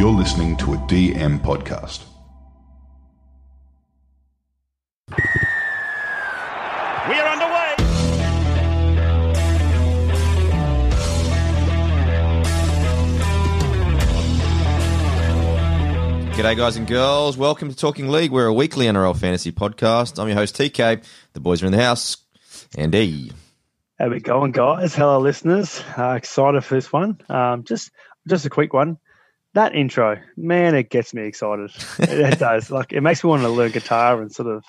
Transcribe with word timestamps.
You're 0.00 0.10
listening 0.10 0.56
to 0.56 0.72
a 0.72 0.76
DM 0.78 1.42
podcast. 1.42 2.04
We 7.06 7.14
are 7.16 7.28
underway. 7.28 7.74
G'day, 16.32 16.56
guys 16.56 16.76
and 16.78 16.86
girls. 16.86 17.36
Welcome 17.36 17.68
to 17.68 17.76
Talking 17.76 18.08
League. 18.08 18.30
We're 18.30 18.46
a 18.46 18.54
weekly 18.54 18.86
NRL 18.86 19.14
fantasy 19.20 19.52
podcast. 19.52 20.18
I'm 20.18 20.28
your 20.28 20.36
host, 20.38 20.56
TK. 20.56 21.04
The 21.34 21.40
boys 21.40 21.62
are 21.62 21.66
in 21.66 21.72
the 21.72 21.82
house. 21.82 22.16
Andy. 22.78 23.32
How 23.98 24.08
we 24.08 24.20
going, 24.20 24.52
guys? 24.52 24.94
Hello, 24.94 25.20
listeners. 25.20 25.84
Uh, 25.94 26.12
excited 26.12 26.64
for 26.64 26.76
this 26.76 26.90
one. 26.90 27.20
Um, 27.28 27.64
just, 27.64 27.90
just 28.26 28.46
a 28.46 28.48
quick 28.48 28.72
one. 28.72 28.96
That 29.54 29.74
intro, 29.74 30.18
man, 30.36 30.74
it 30.76 30.90
gets 30.90 31.12
me 31.12 31.22
excited. 31.22 31.70
it, 31.98 32.08
it 32.34 32.38
does. 32.38 32.70
Like, 32.70 32.92
it 32.92 33.00
makes 33.00 33.24
me 33.24 33.30
want 33.30 33.42
to 33.42 33.48
learn 33.48 33.72
guitar 33.72 34.20
and 34.22 34.32
sort 34.32 34.48
of 34.48 34.64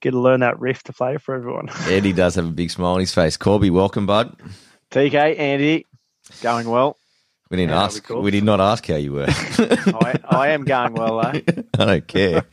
get 0.00 0.12
to 0.12 0.18
learn 0.18 0.40
that 0.40 0.58
riff 0.60 0.82
to 0.84 0.92
play 0.94 1.18
for 1.18 1.34
everyone. 1.34 1.68
Andy 1.88 2.12
does 2.12 2.34
have 2.36 2.46
a 2.46 2.50
big 2.50 2.70
smile 2.70 2.94
on 2.94 3.00
his 3.00 3.12
face. 3.12 3.36
Corby, 3.36 3.68
welcome, 3.70 4.06
bud. 4.06 4.34
TK, 4.90 5.38
Andy, 5.38 5.86
going 6.42 6.68
well. 6.70 6.96
We 7.50 7.58
didn't 7.58 7.72
Yeah, 7.72 7.82
ask. 7.84 7.94
that'd 7.96 8.08
cool. 8.08 8.22
We 8.22 8.30
did 8.30 8.44
not 8.44 8.60
ask 8.60 8.86
how 8.86 8.96
you 8.96 9.12
were. 9.12 9.26
I, 9.28 10.18
I 10.26 10.48
am 10.48 10.64
going 10.64 10.94
well, 10.94 11.20
though. 11.20 11.62
I 11.78 11.84
don't 11.84 12.06
care. 12.08 12.44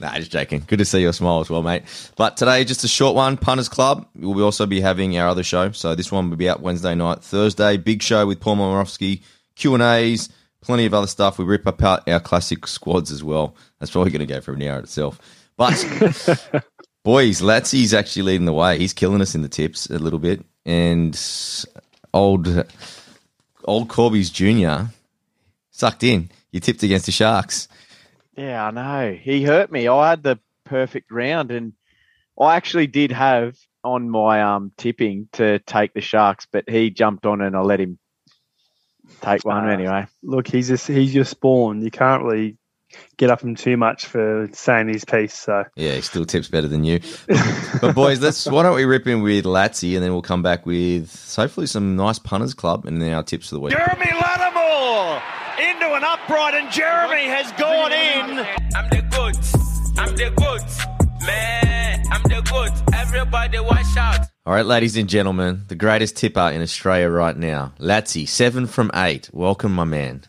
nah, 0.00 0.16
just 0.16 0.32
joking. 0.32 0.64
Good 0.66 0.80
to 0.80 0.84
see 0.84 1.00
your 1.00 1.12
smile 1.12 1.38
as 1.40 1.48
well, 1.48 1.62
mate. 1.62 1.84
But 2.16 2.36
today, 2.36 2.64
just 2.64 2.82
a 2.82 2.88
short 2.88 3.14
one. 3.14 3.36
Punters 3.36 3.68
Club. 3.68 4.06
We'll 4.16 4.44
also 4.44 4.66
be 4.66 4.80
having 4.80 5.16
our 5.16 5.28
other 5.28 5.44
show. 5.44 5.70
So 5.70 5.94
this 5.94 6.10
one 6.10 6.28
will 6.28 6.36
be 6.36 6.48
out 6.48 6.60
Wednesday 6.60 6.96
night, 6.96 7.22
Thursday. 7.22 7.76
Big 7.76 8.02
show 8.02 8.26
with 8.26 8.40
Paul 8.40 8.56
Momirovski, 8.56 9.22
Q 9.54 9.74
and 9.74 9.82
A's, 9.84 10.28
plenty 10.68 10.84
of 10.84 10.92
other 10.92 11.06
stuff. 11.06 11.38
We 11.38 11.46
rip 11.46 11.64
apart 11.64 12.06
our 12.06 12.20
classic 12.20 12.66
squads 12.66 13.10
as 13.10 13.24
well. 13.24 13.56
That's 13.78 13.90
probably 13.90 14.10
going 14.10 14.26
to 14.26 14.34
go 14.34 14.42
for 14.42 14.52
an 14.52 14.62
hour 14.62 14.78
itself. 14.80 15.18
But 15.56 15.72
boys, 17.04 17.40
Latsy's 17.40 17.94
actually 17.94 18.24
leading 18.24 18.44
the 18.44 18.52
way. 18.52 18.78
He's 18.78 18.92
killing 18.92 19.22
us 19.22 19.34
in 19.34 19.40
the 19.40 19.48
tips 19.48 19.88
a 19.88 19.98
little 19.98 20.18
bit, 20.18 20.44
and 20.66 21.18
old 22.12 22.66
old 23.64 23.88
Corby's 23.88 24.28
junior 24.28 24.90
sucked 25.70 26.02
in. 26.02 26.28
You 26.52 26.60
tipped 26.60 26.82
against 26.82 27.06
the 27.06 27.12
Sharks. 27.12 27.66
Yeah, 28.36 28.66
I 28.66 28.70
know. 28.70 29.14
He 29.14 29.44
hurt 29.44 29.72
me. 29.72 29.88
I 29.88 30.10
had 30.10 30.22
the 30.22 30.38
perfect 30.64 31.10
round, 31.10 31.50
and 31.50 31.72
I 32.38 32.56
actually 32.56 32.88
did 32.88 33.10
have 33.12 33.56
on 33.82 34.10
my 34.10 34.42
um 34.42 34.72
tipping 34.76 35.30
to 35.32 35.60
take 35.60 35.94
the 35.94 36.02
Sharks, 36.02 36.46
but 36.52 36.68
he 36.68 36.90
jumped 36.90 37.24
on 37.24 37.40
and 37.40 37.56
I 37.56 37.60
let 37.60 37.80
him 37.80 37.98
take 39.20 39.44
one 39.44 39.64
Ah. 39.68 39.72
anyway. 39.72 40.06
Look, 40.22 40.48
he's 40.48 40.68
just, 40.68 40.86
he's 40.86 41.14
your 41.14 41.24
spawn. 41.24 41.82
You 41.82 41.90
can't 41.90 42.22
really 42.22 42.56
get 43.18 43.28
up 43.28 43.42
him 43.42 43.54
too 43.54 43.76
much 43.76 44.06
for 44.06 44.48
saying 44.52 44.88
his 44.88 45.04
piece. 45.04 45.34
So, 45.34 45.64
Yeah, 45.76 45.92
he 45.92 46.00
still 46.00 46.24
tips 46.24 46.48
better 46.48 46.68
than 46.68 46.84
you. 46.84 47.00
but 47.80 47.94
boys, 47.94 48.20
let's 48.20 48.46
why 48.46 48.62
don't 48.62 48.74
we 48.76 48.84
rip 48.84 49.06
in 49.06 49.20
with 49.22 49.44
Latsy 49.44 49.94
and 49.94 50.02
then 50.02 50.12
we'll 50.12 50.22
come 50.22 50.42
back 50.42 50.64
with 50.64 51.34
hopefully 51.36 51.66
some 51.66 51.96
nice 51.96 52.18
punters 52.18 52.54
club 52.54 52.86
and 52.86 53.00
then 53.02 53.12
our 53.12 53.22
tips 53.22 53.48
for 53.50 53.56
the 53.56 53.60
week. 53.60 53.74
Jeremy 53.74 54.06
Latimore 54.06 55.20
into 55.58 55.92
an 55.92 56.04
upright, 56.04 56.54
and 56.54 56.70
Jeremy 56.70 57.24
has 57.26 57.50
gone 57.52 57.92
in. 57.92 58.46
I'm 58.76 58.88
the 58.90 59.02
goods. 59.10 59.52
I'm 59.98 60.14
the 60.14 60.30
goods. 60.36 60.78
Man, 61.26 62.04
I'm 62.12 62.22
the 62.22 62.40
goods. 62.50 62.80
Everybody 62.94 63.58
watch 63.58 63.96
out. 63.96 64.20
All 64.48 64.54
right, 64.54 64.64
ladies 64.64 64.96
and 64.96 65.10
gentlemen, 65.10 65.64
the 65.68 65.74
greatest 65.74 66.16
tipper 66.16 66.48
in 66.48 66.62
Australia 66.62 67.10
right 67.10 67.36
now, 67.36 67.74
Latsy, 67.78 68.26
seven 68.26 68.66
from 68.66 68.90
eight. 68.94 69.28
Welcome, 69.30 69.74
my 69.74 69.84
man. 69.84 70.22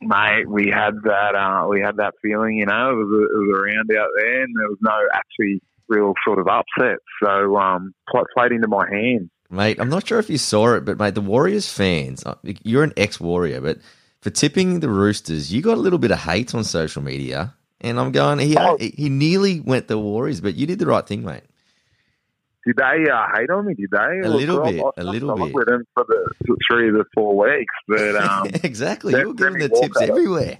mate, 0.00 0.48
we 0.48 0.68
had 0.68 0.94
that 1.02 1.34
uh, 1.34 1.66
we 1.66 1.80
had 1.80 1.96
that 1.96 2.14
feeling, 2.22 2.56
you 2.56 2.66
know, 2.66 2.90
it 2.90 2.94
was 2.94 3.08
a, 3.10 3.22
it 3.24 3.38
was 3.40 3.58
a 3.58 3.62
round 3.64 3.90
out 4.00 4.10
there, 4.16 4.42
and 4.44 4.54
there 4.56 4.68
was 4.68 4.78
no 4.80 4.96
actually 5.12 5.60
real 5.88 6.14
sort 6.24 6.38
of 6.38 6.46
upset. 6.46 6.98
So 7.20 7.56
um, 7.56 7.92
played 8.32 8.52
into 8.52 8.68
my 8.68 8.88
hands. 8.88 9.28
Mate, 9.50 9.80
I'm 9.80 9.88
not 9.88 10.06
sure 10.06 10.20
if 10.20 10.30
you 10.30 10.38
saw 10.38 10.74
it, 10.74 10.84
but 10.84 10.96
mate, 11.00 11.16
the 11.16 11.20
Warriors 11.20 11.68
fans, 11.68 12.22
uh, 12.24 12.36
you're 12.62 12.84
an 12.84 12.92
ex-Warrior, 12.96 13.60
but 13.60 13.78
for 14.20 14.30
tipping 14.30 14.78
the 14.78 14.88
Roosters, 14.88 15.52
you 15.52 15.62
got 15.62 15.76
a 15.76 15.80
little 15.80 15.98
bit 15.98 16.12
of 16.12 16.20
hate 16.20 16.54
on 16.54 16.62
social 16.62 17.02
media. 17.02 17.54
And 17.80 17.98
I'm 17.98 18.12
going, 18.12 18.38
he, 18.38 18.56
Oh. 18.56 18.76
he 18.78 19.08
nearly 19.08 19.58
went 19.58 19.88
the 19.88 19.98
Warriors, 19.98 20.40
but 20.40 20.54
you 20.54 20.64
did 20.68 20.78
the 20.78 20.86
right 20.86 21.04
thing, 21.04 21.24
mate. 21.24 21.42
Did 22.66 22.76
they 22.76 23.10
uh, 23.10 23.26
hate 23.34 23.50
on 23.50 23.66
me? 23.66 23.74
Did 23.74 23.90
they? 23.90 24.20
A 24.24 24.28
little 24.28 24.62
bit, 24.62 24.80
I- 24.80 25.00
a 25.00 25.04
little 25.04 25.34
bit. 25.34 25.54
with 25.54 25.66
them 25.66 25.84
for 25.94 26.04
the 26.06 26.56
three 26.70 26.88
of 26.88 26.94
the 26.94 27.04
four 27.14 27.36
weeks, 27.36 27.74
but 27.88 28.16
um, 28.22 28.46
exactly. 28.62 29.12
You 29.18 29.28
were 29.28 29.34
giving 29.34 29.54
the 29.54 29.68
Remy 29.68 29.80
tips 29.80 30.00
Walker- 30.00 30.12
everywhere. 30.12 30.58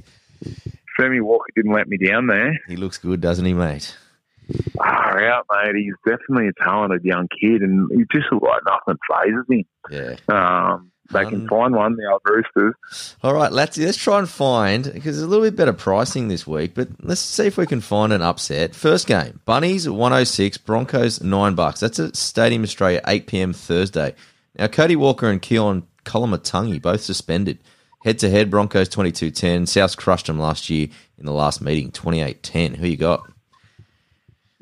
Femi 0.98 1.20
Walker 1.22 1.50
didn't 1.54 1.72
let 1.72 1.88
me 1.88 1.96
down 1.98 2.26
there. 2.26 2.58
He 2.68 2.76
looks 2.76 2.98
good, 2.98 3.20
doesn't 3.20 3.44
he, 3.44 3.54
mate? 3.54 3.96
Far 4.76 5.24
out, 5.24 5.46
mate. 5.52 5.76
He's 5.76 5.94
definitely 6.06 6.48
a 6.48 6.64
talented 6.64 7.04
young 7.04 7.28
kid, 7.40 7.62
and 7.62 7.88
he 7.92 8.04
just 8.12 8.32
looks 8.32 8.46
like 8.46 8.62
nothing 8.66 8.98
phases 9.08 9.44
him. 9.48 9.64
Yeah. 9.90 10.16
Um, 10.74 10.90
they 11.12 11.24
Um, 11.24 11.30
can 11.30 11.48
find 11.48 11.74
one, 11.74 11.96
the 11.96 12.08
old 12.10 12.20
Roosters. 12.24 13.16
All 13.22 13.34
right, 13.34 13.50
let's 13.52 13.76
let's 13.78 13.96
try 13.96 14.18
and 14.18 14.28
find 14.28 14.84
because 14.84 15.16
there's 15.16 15.22
a 15.22 15.26
little 15.26 15.44
bit 15.44 15.56
better 15.56 15.72
pricing 15.72 16.28
this 16.28 16.46
week, 16.46 16.74
but 16.74 16.88
let's 17.02 17.20
see 17.20 17.46
if 17.46 17.56
we 17.56 17.66
can 17.66 17.80
find 17.80 18.12
an 18.12 18.22
upset. 18.22 18.74
First 18.74 19.06
game, 19.06 19.40
Bunnies 19.44 19.88
106, 19.88 20.58
Broncos 20.58 21.20
9 21.22 21.54
bucks. 21.54 21.80
That's 21.80 21.98
at 21.98 22.16
Stadium 22.16 22.62
Australia 22.62 23.00
8 23.06 23.26
p.m. 23.26 23.52
Thursday. 23.52 24.14
Now 24.58 24.66
Cody 24.68 24.96
Walker 24.96 25.28
and 25.28 25.40
Keaon 25.42 25.84
Koloamatangi 26.04 26.80
both 26.82 27.00
suspended. 27.00 27.58
Head 28.02 28.18
to 28.20 28.30
head 28.30 28.50
Broncos 28.50 28.88
22-10. 28.88 29.62
Souths 29.64 29.94
crushed 29.96 30.26
them 30.26 30.38
last 30.38 30.70
year 30.70 30.88
in 31.18 31.26
the 31.26 31.32
last 31.32 31.60
meeting 31.60 31.90
28-10. 31.92 32.76
Who 32.76 32.86
you 32.86 32.96
got? 32.96 33.30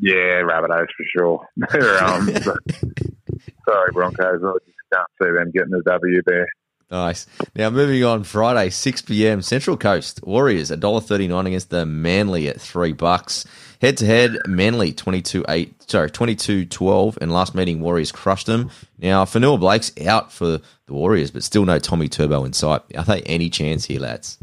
Yeah, 0.00 0.42
Rabbitohs 0.42 0.86
for 0.96 1.04
sure. 1.16 1.48
Um, 2.02 2.28
sorry, 3.64 3.92
Broncos. 3.92 4.42
I 4.44 4.52
just 4.66 4.77
can't 4.92 5.06
see 5.22 5.30
them 5.30 5.50
getting 5.50 5.70
the 5.70 5.82
W 5.84 6.22
there. 6.26 6.48
Nice. 6.90 7.26
Now 7.54 7.68
moving 7.68 8.02
on, 8.02 8.24
Friday, 8.24 8.70
six 8.70 9.02
PM, 9.02 9.42
Central 9.42 9.76
Coast 9.76 10.20
Warriors 10.22 10.70
$1.39 10.70 11.46
against 11.46 11.68
the 11.68 11.84
Manly 11.84 12.48
at 12.48 12.60
three 12.60 12.92
bucks. 12.92 13.44
Head 13.82 13.98
to 13.98 14.06
head, 14.06 14.38
Manly 14.46 14.92
22-8, 14.92 15.90
sorry, 15.90 16.10
22-12, 16.10 17.18
and 17.18 17.30
last 17.30 17.54
meeting 17.54 17.80
Warriors 17.80 18.10
crushed 18.10 18.46
them. 18.46 18.70
Now 18.98 19.24
Fonua 19.26 19.60
Blake's 19.60 19.92
out 20.06 20.32
for 20.32 20.60
the 20.86 20.94
Warriors, 20.94 21.30
but 21.30 21.44
still 21.44 21.66
no 21.66 21.78
Tommy 21.78 22.08
Turbo 22.08 22.44
in 22.44 22.54
sight. 22.54 22.80
Are 22.96 23.04
they 23.04 23.20
any 23.22 23.50
chance 23.50 23.84
here, 23.84 24.00
lads? 24.00 24.38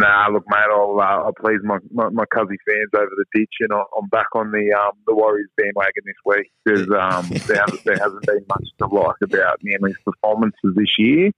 Nah, 0.00 0.28
look, 0.32 0.44
mate, 0.48 0.70
I'll, 0.72 0.98
uh, 0.98 1.24
I'll 1.28 1.34
please 1.38 1.60
my, 1.62 1.78
my, 1.92 2.08
my 2.08 2.24
Cuzzy 2.34 2.56
fans 2.66 2.88
over 2.96 3.10
the 3.16 3.24
ditch, 3.34 3.52
and 3.60 3.72
I'll- 3.72 3.90
I'm 3.98 4.08
back 4.08 4.28
on 4.34 4.50
the 4.50 4.72
um, 4.72 4.92
the 5.06 5.14
Warriors 5.14 5.50
bandwagon 5.56 6.04
this 6.06 6.16
week 6.24 6.50
because 6.64 6.88
um, 6.88 7.28
there, 7.46 7.60
hasn't, 7.60 7.84
there 7.84 7.98
hasn't 7.98 8.26
been 8.26 8.44
much 8.48 8.64
to 8.78 8.86
like 8.86 9.16
about 9.22 9.58
Manly's 9.62 9.98
performances 10.04 10.72
this 10.74 10.94
year. 10.98 11.30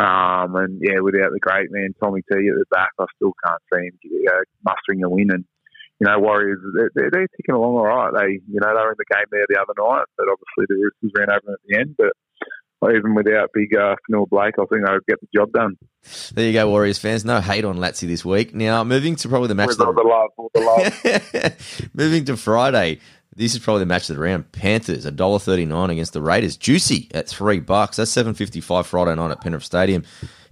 Um, 0.00 0.56
and 0.56 0.80
yeah, 0.82 0.98
without 0.98 1.30
the 1.30 1.38
great 1.38 1.70
man 1.70 1.94
Tommy 2.00 2.22
T 2.22 2.34
at 2.34 2.58
the 2.58 2.64
back, 2.70 2.90
I 2.98 3.06
still 3.14 3.34
can't 3.46 3.62
see 3.72 3.86
him 3.86 4.26
uh, 4.26 4.42
mustering 4.64 5.04
a 5.04 5.08
win. 5.08 5.30
And 5.30 5.44
you 6.00 6.08
know, 6.08 6.18
Warriors 6.18 6.58
they're, 6.74 6.90
they're, 6.96 7.10
they're 7.12 7.28
ticking 7.36 7.54
along 7.54 7.76
all 7.76 7.86
right. 7.86 8.10
They 8.10 8.40
you 8.50 8.58
know 8.58 8.66
they 8.74 8.82
were 8.82 8.92
in 8.92 8.98
the 8.98 9.14
game 9.14 9.30
there 9.30 9.46
the 9.48 9.60
other 9.60 9.78
night, 9.78 10.06
but 10.18 10.26
obviously 10.26 10.66
the 10.66 10.82
Roosters 10.82 11.12
ran 11.14 11.30
over 11.30 11.54
at 11.54 11.62
the 11.68 11.78
end. 11.78 11.94
But 11.96 12.10
even 12.90 13.14
without 13.14 13.50
big 13.54 13.74
uh, 13.74 13.96
Fonua 14.10 14.28
Blake, 14.28 14.54
I 14.58 14.64
think 14.66 14.86
they 14.86 14.92
would 14.92 15.06
get 15.06 15.20
the 15.20 15.28
job 15.34 15.52
done. 15.52 15.76
There 16.34 16.46
you 16.46 16.52
go, 16.52 16.68
Warriors 16.68 16.98
fans. 16.98 17.24
No 17.24 17.40
hate 17.40 17.64
on 17.64 17.76
Latsy 17.76 18.08
this 18.08 18.24
week. 18.24 18.54
Now 18.54 18.82
moving 18.82 19.16
to 19.16 19.28
probably 19.28 19.48
the 19.48 19.54
match. 19.54 19.68
With 19.68 19.80
of 19.80 19.88
all 19.88 19.94
the 19.94 20.02
love, 20.02 20.30
all 20.36 20.50
the 20.52 20.60
love. 20.60 21.90
Moving 21.94 22.24
to 22.24 22.36
Friday. 22.36 22.98
This 23.34 23.54
is 23.54 23.60
probably 23.60 23.80
the 23.80 23.86
match 23.86 24.10
of 24.10 24.16
the 24.16 24.22
round. 24.22 24.52
Panthers 24.52 25.06
$1.39 25.06 25.90
against 25.90 26.12
the 26.12 26.20
Raiders. 26.20 26.56
Juicy 26.56 27.08
at 27.14 27.28
three 27.28 27.60
bucks. 27.60 27.96
That's 27.96 28.10
seven 28.10 28.34
fifty 28.34 28.60
five 28.60 28.86
Friday 28.86 29.14
night 29.14 29.30
at 29.30 29.40
Penrith 29.40 29.64
Stadium. 29.64 30.04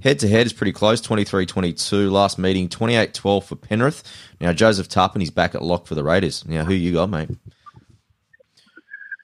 Head 0.02 0.18
to 0.20 0.28
head 0.28 0.46
is 0.46 0.54
pretty 0.54 0.72
close, 0.72 1.02
23-22. 1.02 2.10
Last 2.10 2.38
meeting, 2.38 2.70
28-12 2.70 3.44
for 3.44 3.56
Penrith. 3.56 4.02
Now 4.40 4.54
Joseph 4.54 4.88
Tapine's 4.88 5.30
back 5.30 5.54
at 5.54 5.62
lock 5.62 5.86
for 5.86 5.94
the 5.94 6.02
Raiders. 6.02 6.46
Now 6.46 6.64
who 6.64 6.72
you 6.72 6.94
got, 6.94 7.10
mate? 7.10 7.28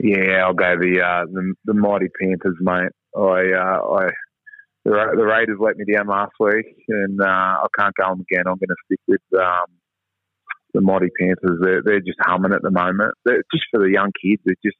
Yeah, 0.00 0.44
I'll 0.44 0.52
go 0.52 0.76
the 0.76 1.00
uh, 1.00 1.24
the, 1.32 1.54
the 1.64 1.72
mighty 1.72 2.08
Panthers, 2.20 2.56
mate. 2.60 2.92
I 3.16 3.52
uh, 3.52 3.80
I 3.94 4.10
the, 4.84 5.14
the 5.16 5.24
Raiders 5.24 5.58
let 5.60 5.76
me 5.76 5.84
down 5.92 6.06
last 6.06 6.32
week, 6.38 6.66
and 6.88 7.20
uh, 7.20 7.24
I 7.24 7.66
can't 7.78 7.94
go 7.96 8.10
them 8.10 8.20
again. 8.30 8.44
I'm 8.46 8.58
going 8.58 8.68
to 8.68 8.76
stick 8.86 9.00
with 9.08 9.40
um, 9.40 9.66
the 10.74 10.80
mighty 10.80 11.08
Panthers. 11.18 11.58
They're, 11.60 11.82
they're 11.82 12.00
just 12.00 12.18
humming 12.20 12.52
at 12.52 12.62
the 12.62 12.70
moment. 12.70 13.14
They're, 13.24 13.42
just 13.52 13.64
for 13.72 13.80
the 13.80 13.90
young 13.90 14.12
kids, 14.22 14.42
they're 14.44 14.54
just 14.64 14.76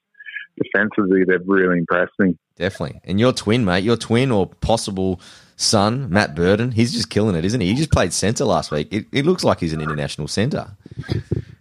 defensively, 0.62 1.24
they've 1.26 1.46
really 1.46 1.78
impressed 1.78 2.12
me. 2.18 2.36
Definitely. 2.56 3.00
And 3.04 3.18
your 3.20 3.32
twin, 3.32 3.64
mate, 3.64 3.84
your 3.84 3.96
twin 3.96 4.30
or 4.30 4.46
possible 4.46 5.20
son, 5.56 6.08
Matt 6.08 6.34
Burton, 6.34 6.70
he's 6.72 6.92
just 6.92 7.10
killing 7.10 7.34
it, 7.34 7.44
isn't 7.44 7.60
he? 7.60 7.68
He 7.68 7.74
just 7.74 7.92
played 7.92 8.12
centre 8.12 8.44
last 8.44 8.70
week. 8.70 8.88
It, 8.90 9.06
it 9.12 9.26
looks 9.26 9.44
like 9.44 9.60
he's 9.60 9.72
an 9.72 9.80
international 9.80 10.28
centre. 10.28 10.68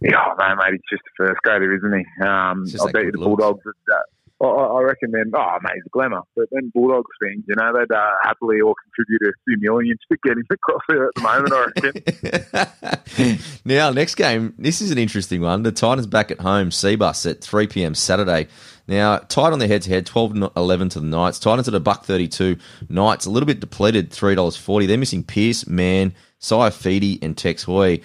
Yeah, 0.02 0.18
oh, 0.18 0.36
no, 0.38 0.56
mate, 0.56 0.72
he's 0.72 0.82
just 0.90 1.02
a 1.02 1.26
first 1.26 1.42
grader, 1.42 1.76
isn't 1.76 1.94
he? 1.94 2.06
Um, 2.24 2.66
I 2.68 2.86
that 2.86 2.94
bet 2.94 3.04
you 3.06 3.12
the 3.12 3.18
looks. 3.18 3.28
Bulldogs. 3.28 3.66
Would, 3.66 3.76
uh, 3.92 4.00
I, 4.42 4.82
reckon 4.82 5.12
then, 5.12 5.32
oh, 5.34 5.58
mate, 5.62 5.74
it's 5.78 5.86
a 5.86 5.90
glamour. 5.90 6.22
But 6.36 6.48
then 6.52 6.72
Bulldogs 6.74 7.10
fans, 7.22 7.46
you 7.48 7.56
know, 7.56 7.72
they'd 7.74 7.94
uh, 7.94 8.12
happily 8.22 8.62
all 8.62 8.76
contribute 8.76 9.30
a 9.30 9.34
few 9.46 9.58
million 9.62 9.98
to 10.12 10.18
get 10.24 10.34
him 10.34 10.44
across 10.52 10.82
there 10.90 11.08
at 11.08 11.14
the 11.16 11.22
moment, 11.22 11.54
I 11.54 12.80
reckon. 13.24 13.40
now, 13.66 13.92
next 13.92 14.16
game, 14.16 14.54
this 14.58 14.82
is 14.82 14.92
an 14.92 14.98
interesting 14.98 15.42
one. 15.42 15.64
The 15.64 15.72
Titans 15.72 16.08
back 16.08 16.32
at 16.32 16.42
home, 16.42 16.70
Cbus 16.70 17.30
at 17.30 17.42
3 17.42 17.68
p.m. 17.68 17.96
Saturday. 17.96 18.48
Now, 18.88 19.18
tied 19.20 19.54
on 19.54 19.60
the 19.60 19.68
head 19.68 19.82
to 19.84 19.90
head, 19.90 20.06
12 20.06 20.52
11 20.56 20.90
to 20.90 21.00
the 21.00 21.06
Knights. 21.06 21.40
Titans 21.40 21.68
at 21.68 21.74
a 21.74 21.80
buck 21.80 22.04
32. 22.04 22.58
Knights 22.90 23.26
a 23.26 23.32
little 23.32 23.48
bit 23.48 23.62
depleted, 23.62 24.12
$3.40. 24.12 24.88
They're 24.88 24.98
missing 24.98 25.24
Pearce, 25.24 25.66
Mann, 25.66 26.14
Saifiti, 26.42 27.24
and 27.24 27.38
Tex 27.38 27.64
Hoy. 27.64 28.02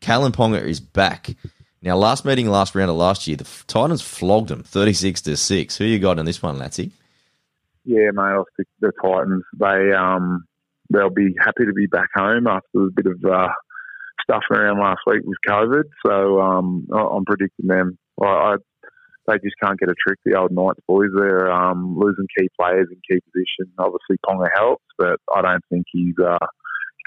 Kalyn 0.00 0.32
Ponga 0.32 0.62
is 0.62 0.80
back. 0.80 1.34
Now, 1.82 1.96
last 1.96 2.24
meeting, 2.24 2.48
last 2.48 2.76
round 2.76 2.90
of 2.90 2.96
last 2.96 3.26
year, 3.26 3.36
the 3.36 3.48
Titans 3.66 4.02
flogged 4.02 4.48
them 4.48 4.62
36 4.62 5.20
to 5.22 5.36
6. 5.36 5.76
Who 5.78 5.84
you 5.84 5.98
got 5.98 6.18
in 6.18 6.26
this 6.26 6.40
one, 6.40 6.56
Latsy? 6.58 6.92
Yeah, 7.84 8.10
mate, 8.12 8.22
I'll 8.22 8.46
stick 8.54 8.68
the 8.80 8.92
Titans. 9.02 9.42
They, 9.58 9.92
um, 9.92 10.44
they'll 10.92 11.10
be 11.10 11.34
happy 11.40 11.64
to 11.66 11.72
be 11.72 11.86
back 11.86 12.08
home 12.14 12.46
after 12.46 12.86
a 12.86 12.90
bit 12.94 13.06
of 13.06 13.24
uh, 13.24 13.48
stuff 14.22 14.44
around 14.52 14.78
last 14.78 15.00
week 15.06 15.22
with 15.24 15.38
COVID. 15.48 15.82
So 16.06 16.40
um, 16.40 16.86
I'm 16.94 17.24
predicting 17.24 17.66
them. 17.66 17.98
I, 18.22 18.26
I, 18.26 18.56
they 19.26 19.34
just 19.34 19.56
can't 19.62 19.78
get 19.78 19.88
a 19.88 19.94
trick, 20.06 20.18
the 20.24 20.38
old 20.38 20.52
Knights 20.52 20.80
boys. 20.86 21.10
They're 21.16 21.50
um, 21.50 21.96
losing 21.98 22.26
key 22.38 22.48
players 22.58 22.88
in 22.90 23.00
key 23.08 23.20
position. 23.32 23.72
Obviously, 23.78 24.18
Ponga 24.24 24.48
helps, 24.54 24.84
but 24.98 25.18
I 25.34 25.42
don't 25.42 25.64
think 25.68 25.86
he's 25.92 26.14
uh, 26.24 26.38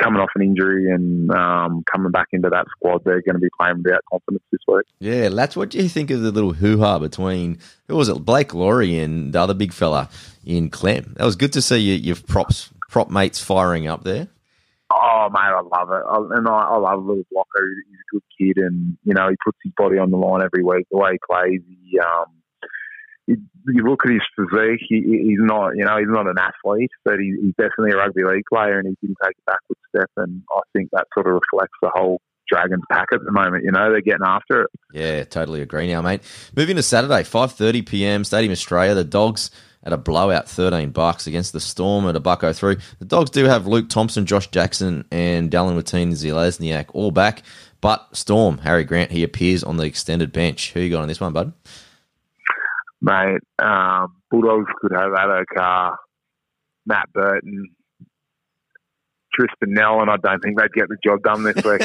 coming 0.01 0.21
off 0.21 0.29
an 0.35 0.41
injury 0.41 0.91
and 0.91 1.31
um, 1.31 1.83
coming 1.91 2.11
back 2.11 2.27
into 2.31 2.49
that 2.49 2.65
squad. 2.71 3.03
They're 3.03 3.21
going 3.21 3.35
to 3.35 3.39
be 3.39 3.49
playing 3.59 3.83
without 3.83 4.03
confidence 4.09 4.43
this 4.51 4.61
week. 4.67 4.85
Yeah, 4.99 5.29
Lats, 5.29 5.55
what 5.55 5.69
do 5.69 5.77
you 5.77 5.89
think 5.89 6.11
of 6.11 6.21
the 6.21 6.31
little 6.31 6.53
hoo 6.53 6.79
ha 6.79 6.99
between, 6.99 7.59
who 7.87 7.95
was 7.95 8.09
it, 8.09 8.25
Blake 8.25 8.53
Lawrie 8.53 8.99
and 8.99 9.33
the 9.33 9.41
other 9.41 9.53
big 9.53 9.73
fella 9.73 10.09
in 10.45 10.69
Clem? 10.69 11.13
That 11.17 11.25
was 11.25 11.35
good 11.35 11.53
to 11.53 11.61
see 11.61 11.77
you, 11.77 11.93
your 11.93 12.15
props, 12.15 12.69
prop 12.89 13.09
mates 13.09 13.39
firing 13.43 13.87
up 13.87 14.03
there. 14.03 14.27
Oh, 14.91 15.29
mate, 15.31 15.39
I 15.39 15.61
love 15.61 15.89
it. 15.91 16.03
I, 16.07 16.37
and 16.37 16.47
I, 16.47 16.51
I 16.51 16.77
love 16.77 17.03
little 17.03 17.23
Blocker. 17.31 17.67
He's 17.89 17.97
a 17.99 18.11
good 18.11 18.23
kid, 18.37 18.63
and 18.63 18.97
you 19.03 19.13
know 19.13 19.29
he 19.29 19.35
puts 19.43 19.57
his 19.63 19.73
body 19.75 19.97
on 19.97 20.11
the 20.11 20.17
line 20.17 20.43
every 20.43 20.63
week. 20.63 20.85
The 20.91 20.97
way 20.97 21.13
he 21.13 21.19
plays, 21.27 21.61
he, 21.67 21.99
um, 21.99 22.25
you, 23.27 23.37
look 23.65 24.05
at 24.05 24.11
his 24.11 24.21
physique. 24.35 24.81
He, 24.87 25.01
he's 25.01 25.39
not, 25.39 25.75
you 25.75 25.85
know, 25.85 25.97
he's 25.97 26.07
not 26.09 26.27
an 26.27 26.37
athlete, 26.37 26.91
but 27.03 27.19
he, 27.19 27.35
he's 27.41 27.55
definitely 27.57 27.91
a 27.91 27.97
rugby 27.97 28.23
league 28.23 28.45
player, 28.51 28.79
and 28.79 28.87
he 28.87 29.07
didn't 29.07 29.17
take 29.23 29.35
a 29.47 29.51
backward 29.51 29.77
step. 29.89 30.09
And 30.17 30.43
I 30.51 30.61
think 30.73 30.89
that 30.91 31.07
sort 31.13 31.27
of 31.27 31.33
reflects 31.33 31.77
the 31.81 31.91
whole 31.93 32.21
Dragons 32.47 32.83
pack 32.91 33.07
at 33.11 33.23
the 33.23 33.31
moment. 33.31 33.63
You 33.63 33.71
know, 33.71 33.91
they're 33.91 34.01
getting 34.01 34.25
after 34.25 34.63
it. 34.63 34.69
Yeah, 34.93 35.23
totally 35.23 35.61
agree 35.61 35.87
now, 35.87 36.01
mate. 36.01 36.21
Moving 36.55 36.75
to 36.75 36.83
Saturday, 36.83 37.23
5.30 37.23 37.85
p.m., 37.85 38.23
Stadium 38.23 38.51
Australia. 38.51 38.93
The 38.93 39.03
Dogs 39.03 39.51
at 39.83 39.93
a 39.93 39.97
blowout, 39.97 40.49
13 40.49 40.89
bucks 40.89 41.27
against 41.27 41.53
the 41.53 41.59
Storm 41.59 42.07
at 42.07 42.15
a 42.15 42.19
buck 42.19 42.41
03. 42.41 42.77
The 42.99 43.05
Dogs 43.05 43.29
do 43.29 43.45
have 43.45 43.67
Luke 43.67 43.89
Thompson, 43.89 44.25
Josh 44.25 44.47
Jackson, 44.47 45.05
and 45.11 45.51
Dallin 45.51 45.75
Watene 45.75 46.11
Zelezniak 46.11 46.87
all 46.93 47.11
back. 47.11 47.43
But 47.81 48.07
Storm, 48.15 48.59
Harry 48.59 48.83
Grant, 48.83 49.11
he 49.11 49.23
appears 49.23 49.63
on 49.63 49.77
the 49.77 49.83
extended 49.83 50.31
bench. 50.31 50.71
Who 50.73 50.79
you 50.79 50.89
got 50.89 51.03
on 51.03 51.07
this 51.07 51.21
one, 51.21 51.33
bud? 51.33 51.53
Mate, 53.05 53.41
um, 53.59 54.15
Bulldogs 54.31 54.71
could 54.81 54.91
have 54.91 55.11
Addo-Carr, 55.11 55.95
Matt 56.87 57.13
Burton, 57.13 57.69
Tristan 59.31 59.73
Nell, 59.75 60.01
and 60.01 60.09
I 60.09 60.17
don't 60.17 60.41
think 60.41 60.59
they'd 60.59 60.73
get 60.73 60.89
the 60.89 60.97
job 61.03 61.21
done 61.21 61.43
this 61.43 61.63
week. 61.63 61.81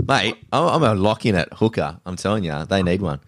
mate, 0.08 0.36
I'm, 0.52 0.68
I'm 0.68 0.82
a 0.84 0.94
lock 0.94 1.26
in 1.26 1.34
at 1.34 1.52
hooker. 1.54 1.98
I'm 2.06 2.14
telling 2.14 2.44
you, 2.44 2.64
they 2.66 2.84
need 2.84 3.02
one. 3.02 3.18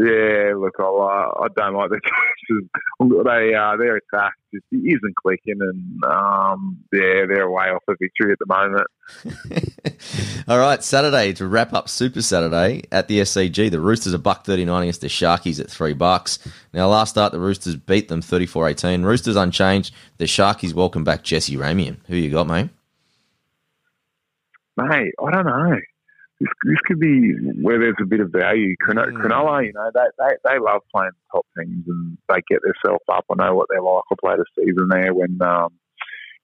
Yeah, 0.00 0.52
look, 0.56 0.78
uh, 0.78 0.84
I 0.84 1.48
don't 1.56 1.74
like 1.74 1.90
the 1.90 2.00
choices. 2.48 2.68
They, 3.00 3.52
uh, 3.52 3.76
their 3.76 3.96
attack 3.96 4.34
just 4.54 4.64
isn't 4.70 5.16
clicking, 5.16 5.58
and 5.58 6.04
um, 6.04 6.78
yeah, 6.92 7.26
they're 7.26 7.50
way 7.50 7.64
off 7.70 7.82
a 7.88 7.96
victory 8.00 8.30
at 8.30 8.38
the 8.38 8.46
moment. 8.46 8.86
All 10.48 10.60
right, 10.60 10.84
Saturday 10.84 11.32
to 11.32 11.48
wrap 11.48 11.72
up 11.72 11.88
Super 11.88 12.22
Saturday 12.22 12.82
at 12.92 13.08
the 13.08 13.22
SCG. 13.22 13.72
The 13.72 13.80
Roosters 13.80 14.14
are 14.14 14.18
buck 14.18 14.44
thirty 14.44 14.64
nine 14.64 14.84
against 14.84 15.00
the 15.00 15.08
Sharkies 15.08 15.58
at 15.58 15.68
three 15.68 15.94
bucks. 15.94 16.38
Now, 16.72 16.86
last 16.86 17.10
start 17.10 17.32
the 17.32 17.40
Roosters 17.40 17.74
beat 17.74 18.06
them 18.06 18.20
34-18. 18.20 19.02
Roosters 19.04 19.34
unchanged. 19.34 19.92
The 20.18 20.26
Sharkies 20.26 20.74
welcome 20.74 21.02
back 21.02 21.24
Jesse 21.24 21.56
Ramien. 21.56 21.96
Who 22.06 22.14
you 22.14 22.30
got, 22.30 22.46
mate? 22.46 22.68
Mate, 24.76 25.12
I 25.20 25.30
don't 25.32 25.46
know. 25.46 25.76
This, 26.40 26.48
this 26.64 26.78
could 26.86 27.00
be 27.00 27.32
where 27.60 27.78
there's 27.80 27.96
a 28.00 28.06
bit 28.06 28.20
of 28.20 28.30
value. 28.30 28.74
Cronulla, 28.82 29.10
Mm. 29.12 29.22
Cronulla 29.22 29.66
you 29.66 29.72
know, 29.72 29.90
they, 29.92 30.00
they, 30.18 30.34
they 30.44 30.58
love 30.60 30.82
playing 30.94 31.10
the 31.12 31.38
top 31.38 31.46
teams 31.58 31.84
and 31.88 32.16
they 32.28 32.40
get 32.48 32.60
themselves 32.62 33.02
up. 33.12 33.24
I 33.30 33.34
know 33.44 33.54
what 33.56 33.66
they're 33.70 33.82
like. 33.82 34.04
I 34.10 34.14
played 34.24 34.38
a 34.38 34.44
season 34.56 34.88
there 34.88 35.12
when, 35.14 35.38
um, 35.42 35.70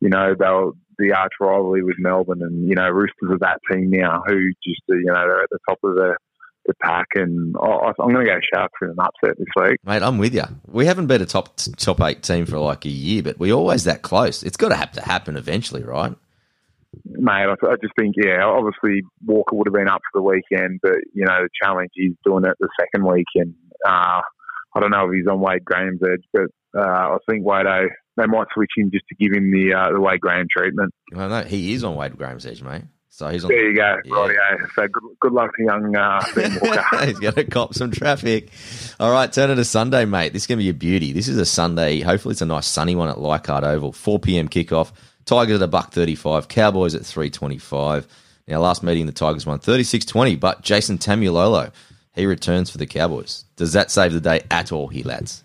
you 0.01 0.09
know, 0.09 0.35
they 0.39 0.47
were 0.49 0.73
the 0.99 1.13
arch 1.13 1.33
rivalry 1.41 1.83
with 1.85 1.97
Melbourne 1.99 2.43
and, 2.43 2.69
you 2.69 2.75
know, 2.75 2.89
Roosters 2.89 3.31
are 3.31 3.39
that 3.41 3.61
team 3.71 3.91
now 3.91 4.23
who 4.27 4.51
just, 4.67 4.83
uh, 4.91 4.95
you 4.95 5.05
know, 5.07 5.15
they're 5.15 5.43
at 5.45 5.51
the 5.51 5.59
top 5.69 5.79
of 5.85 5.95
the, 5.95 6.17
the 6.67 6.75
pack. 6.83 7.07
And 7.15 7.55
I- 7.61 7.93
I'm 8.01 8.13
going 8.13 8.27
to 8.27 8.33
go 8.33 8.39
Sharks 8.53 8.75
in 8.83 8.89
an 8.91 8.97
upset 8.99 9.39
this 9.39 9.47
week. 9.57 9.79
Mate, 9.85 10.03
I'm 10.03 10.19
with 10.19 10.35
you. 10.35 10.43
We 10.67 10.87
haven't 10.87 11.07
been 11.07 11.23
a 11.23 11.27
top 11.27 11.57
top 11.77 12.01
eight 12.01 12.23
team 12.23 12.47
for 12.47 12.59
like 12.59 12.85
a 12.85 12.89
year, 12.91 13.23
but 13.23 13.39
we're 13.39 13.55
always 13.55 13.85
that 13.85 14.03
close. 14.03 14.43
It's 14.43 14.57
got 14.57 14.71
to 14.71 14.77
have 14.77 14.93
to 14.93 15.03
happen 15.03 15.37
eventually, 15.37 15.83
right? 15.85 16.15
Mate, 17.05 17.47
I, 17.49 17.53
I 17.53 17.77
just 17.81 17.95
think, 17.99 18.15
yeah, 18.17 18.45
obviously 18.45 19.03
Walker 19.25 19.57
would 19.57 19.67
have 19.67 19.75
been 19.75 19.89
up 19.89 20.03
for 20.13 20.21
the 20.21 20.23
weekend, 20.23 20.81
but, 20.83 20.97
you 21.13 21.25
know, 21.25 21.43
the 21.43 21.49
challenge 21.63 21.91
is 21.97 22.13
doing 22.25 22.45
it 22.45 22.57
the 22.61 22.69
second 22.81 23.05
weekend. 23.07 23.55
Uh, 23.87 24.21
I 24.75 24.81
don't 24.81 24.91
know 24.91 25.09
if 25.09 25.15
he's 25.15 25.27
on 25.27 25.41
Wade 25.41 25.65
Graham's 25.65 26.01
edge, 26.03 26.25
but 26.33 26.51
uh, 26.77 27.15
I 27.15 27.19
think 27.29 27.45
Wado, 27.45 27.87
they 28.17 28.27
might 28.27 28.47
switch 28.55 28.71
him 28.77 28.91
just 28.93 29.05
to 29.09 29.15
give 29.15 29.33
him 29.33 29.51
the 29.53 29.75
uh, 29.75 29.93
the 29.93 30.01
Wade 30.01 30.21
Graham 30.21 30.47
treatment. 30.51 30.93
Well, 31.13 31.29
no, 31.29 31.43
he 31.43 31.73
is 31.75 31.85
on 31.85 31.95
Wade 31.95 32.17
Graham's 32.17 32.47
edge, 32.47 32.63
mate. 32.63 32.83
So 33.15 33.29
he's 33.29 33.45
on. 33.45 33.49
There 33.51 33.71
you 33.71 33.77
go. 33.77 33.97
Yeah. 34.05 34.13
Rightio. 34.13 34.75
So 34.75 34.89
good, 34.89 35.03
good 35.21 35.33
luck 35.33 35.51
to 35.57 35.63
young 35.63 35.97
uh, 35.97 36.21
Ben 36.35 36.59
Walker. 36.63 37.07
He's 37.07 37.19
going 37.21 37.35
to 37.35 37.45
cop 37.45 37.73
some 37.73 37.93
traffic. 37.93 38.51
All 38.99 39.13
right, 39.13 39.33
turn 39.33 39.51
it 39.51 39.55
to 39.55 39.65
Sunday, 39.65 40.05
mate. 40.05 40.33
This 40.33 40.43
is 40.43 40.47
going 40.49 40.59
to 40.59 40.65
be 40.65 40.71
a 40.71 40.75
beauty. 40.75 41.13
This 41.13 41.29
is 41.29 41.39
a 41.39 41.47
Sunday. 41.47 42.01
Hopefully, 42.01 42.33
it's 42.33 42.43
a 42.43 42.47
nice 42.47 42.67
sunny 42.67 42.97
one 42.97 43.09
at 43.09 43.21
Leichhardt 43.21 43.63
Oval. 43.63 43.93
4 43.93 44.19
p.m. 44.19 44.49
kickoff. 44.49 44.91
Tigers 45.25 45.57
at 45.57 45.63
a 45.63 45.69
buck 45.69 45.93
35. 45.93 46.49
Cowboys 46.49 46.95
at 46.95 47.05
325. 47.05 48.07
Now, 48.47 48.61
last 48.61 48.83
meeting, 48.83 49.07
the 49.07 49.13
Tigers 49.13 49.47
won 49.47 49.59
36 49.59 50.05
20, 50.05 50.37
but 50.37 50.63
Jason 50.63 50.99
Taumalolo, 50.99 51.73
he 52.15 52.27
returns 52.27 52.71
for 52.71 52.79
the 52.79 52.87
Cowboys. 52.87 53.45
Does 53.57 53.73
that 53.73 53.91
save 53.91 54.13
the 54.13 54.21
day 54.21 54.43
at 54.51 54.71
all, 54.71 54.89
here, 54.89 55.05
lads? 55.05 55.43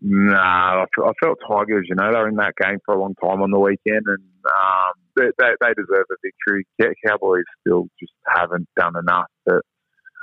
Nah, 0.00 0.84
I, 0.84 1.12
felt 1.20 1.38
Tigers. 1.46 1.86
You 1.88 1.96
know, 1.96 2.12
they 2.12 2.18
were 2.18 2.28
in 2.28 2.36
that 2.36 2.54
game 2.60 2.78
for 2.84 2.94
a 2.94 3.00
long 3.00 3.14
time 3.16 3.42
on 3.42 3.50
the 3.50 3.58
weekend, 3.58 4.04
and 4.06 4.22
um, 4.46 4.92
they, 5.16 5.26
they, 5.38 5.50
they 5.60 5.74
deserve 5.74 6.06
a 6.10 6.14
victory. 6.22 6.66
Cow- 6.80 6.94
Cowboys 7.06 7.44
still 7.60 7.88
just 7.98 8.12
haven't 8.26 8.68
done 8.76 8.94
enough. 8.96 9.26
But 9.44 9.62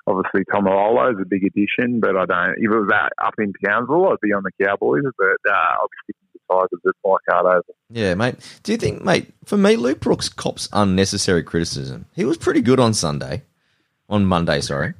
obviously, 0.07 0.45
Taumalolo 0.45 1.13
is 1.13 1.19
a 1.21 1.25
big 1.27 1.43
addition. 1.43 1.99
But 1.99 2.15
I 2.15 2.25
don't. 2.25 2.55
If 2.57 2.71
it 2.71 2.79
was 2.79 2.87
that 2.89 3.11
up 3.21 3.33
in 3.37 3.51
Townsville, 3.65 4.07
I'd 4.07 4.21
be 4.21 4.31
on 4.31 4.43
the 4.43 4.65
Cowboys. 4.65 5.03
But 5.17 5.51
uh, 5.51 5.75
I'll 5.79 5.89
be 6.07 6.13
Tigers 6.49 6.81
at 6.85 6.93
Leichhardt 7.03 7.45
Oval. 7.45 7.75
Yeah, 7.89 8.13
mate. 8.15 8.35
Do 8.63 8.71
you 8.71 8.77
think, 8.77 9.03
mate, 9.03 9.33
for 9.45 9.57
me, 9.57 9.75
Luke 9.75 9.99
Brooks 9.99 10.29
cops 10.29 10.67
unnecessary 10.73 11.43
criticism. 11.43 12.05
He 12.13 12.25
was 12.25 12.37
pretty 12.37 12.61
good 12.61 12.79
on 12.79 12.93
Sunday. 12.93 13.43
On 14.09 14.25
Monday, 14.25 14.61
sorry. 14.61 14.93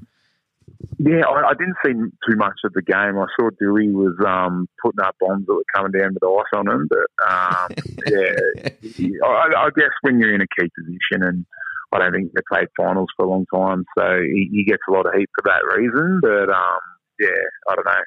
Yeah, 0.97 1.21
I, 1.27 1.49
I 1.49 1.53
didn't 1.53 1.75
see 1.85 1.93
too 2.27 2.37
much 2.37 2.55
of 2.63 2.73
the 2.73 2.81
game. 2.81 3.17
I 3.17 3.25
saw 3.37 3.49
Dewey 3.59 3.89
was 3.89 4.15
um, 4.25 4.67
putting 4.81 5.01
up 5.01 5.15
bombs 5.19 5.45
that 5.45 5.53
were 5.53 5.63
coming 5.75 5.91
down 5.91 6.13
with 6.13 6.23
ice 6.23 6.57
on 6.57 6.67
him. 6.67 6.87
But 6.89 7.29
um, 7.29 7.69
yeah, 8.07 9.17
I, 9.25 9.65
I 9.65 9.69
guess 9.75 9.91
when 10.01 10.19
you're 10.19 10.33
in 10.33 10.41
a 10.41 10.47
key 10.59 10.69
position, 10.77 11.23
and 11.23 11.45
I 11.91 11.99
don't 11.99 12.13
think 12.13 12.33
they 12.33 12.41
played 12.51 12.67
finals 12.77 13.09
for 13.15 13.25
a 13.25 13.29
long 13.29 13.45
time, 13.53 13.85
so 13.97 14.19
he, 14.21 14.49
he 14.51 14.65
gets 14.65 14.83
a 14.89 14.91
lot 14.91 15.05
of 15.05 15.13
heat 15.13 15.29
for 15.35 15.43
that 15.45 15.65
reason. 15.77 16.19
But 16.21 16.49
um, 16.49 16.79
yeah, 17.19 17.43
I 17.69 17.75
don't 17.75 17.85
know. 17.85 18.03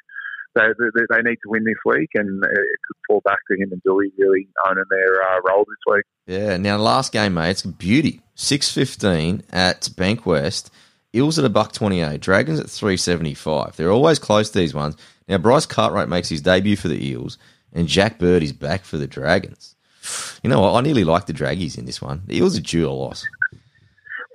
They, 0.55 0.67
they, 0.79 1.01
they 1.09 1.21
need 1.21 1.37
to 1.43 1.49
win 1.49 1.63
this 1.63 1.77
week, 1.85 2.09
and 2.15 2.43
it 2.43 2.79
could 2.87 2.97
fall 3.07 3.21
back 3.23 3.39
to 3.49 3.55
him 3.55 3.71
and 3.71 3.81
Dewey 3.83 4.11
really 4.17 4.47
owning 4.67 4.83
their 4.89 5.21
uh, 5.21 5.39
role 5.47 5.65
this 5.65 5.93
week. 5.95 6.03
Yeah. 6.25 6.57
Now, 6.57 6.77
last 6.77 7.11
game, 7.11 7.35
mate, 7.35 7.51
it's 7.51 7.61
beauty. 7.63 8.21
Six 8.35 8.71
fifteen 8.71 9.43
at 9.51 9.81
Bankwest. 9.95 10.69
Eels 11.13 11.39
at 11.39 11.45
a 11.45 11.49
buck 11.49 11.71
twenty 11.71 12.01
eight. 12.01 12.21
Dragons 12.21 12.59
at 12.59 12.69
three 12.69 12.97
seventy 12.97 13.33
five. 13.33 13.75
They're 13.75 13.91
always 13.91 14.19
close. 14.19 14.51
These 14.51 14.73
ones. 14.73 14.95
Now, 15.27 15.37
Bryce 15.37 15.65
Cartwright 15.65 16.09
makes 16.09 16.29
his 16.29 16.41
debut 16.41 16.75
for 16.75 16.87
the 16.87 17.05
Eels, 17.05 17.37
and 17.71 17.87
Jack 17.87 18.17
Bird 18.17 18.41
is 18.41 18.53
back 18.53 18.83
for 18.83 18.97
the 18.97 19.07
Dragons. 19.07 19.75
You 20.41 20.49
know 20.49 20.61
what? 20.61 20.73
I 20.73 20.81
nearly 20.81 21.03
like 21.03 21.25
the 21.25 21.33
Draggies 21.33 21.77
in 21.77 21.85
this 21.85 22.01
one. 22.01 22.23
The 22.25 22.37
Eels 22.37 22.57
are 22.57 22.61
due 22.61 22.87
a 22.87 22.91
loss. 22.91 23.25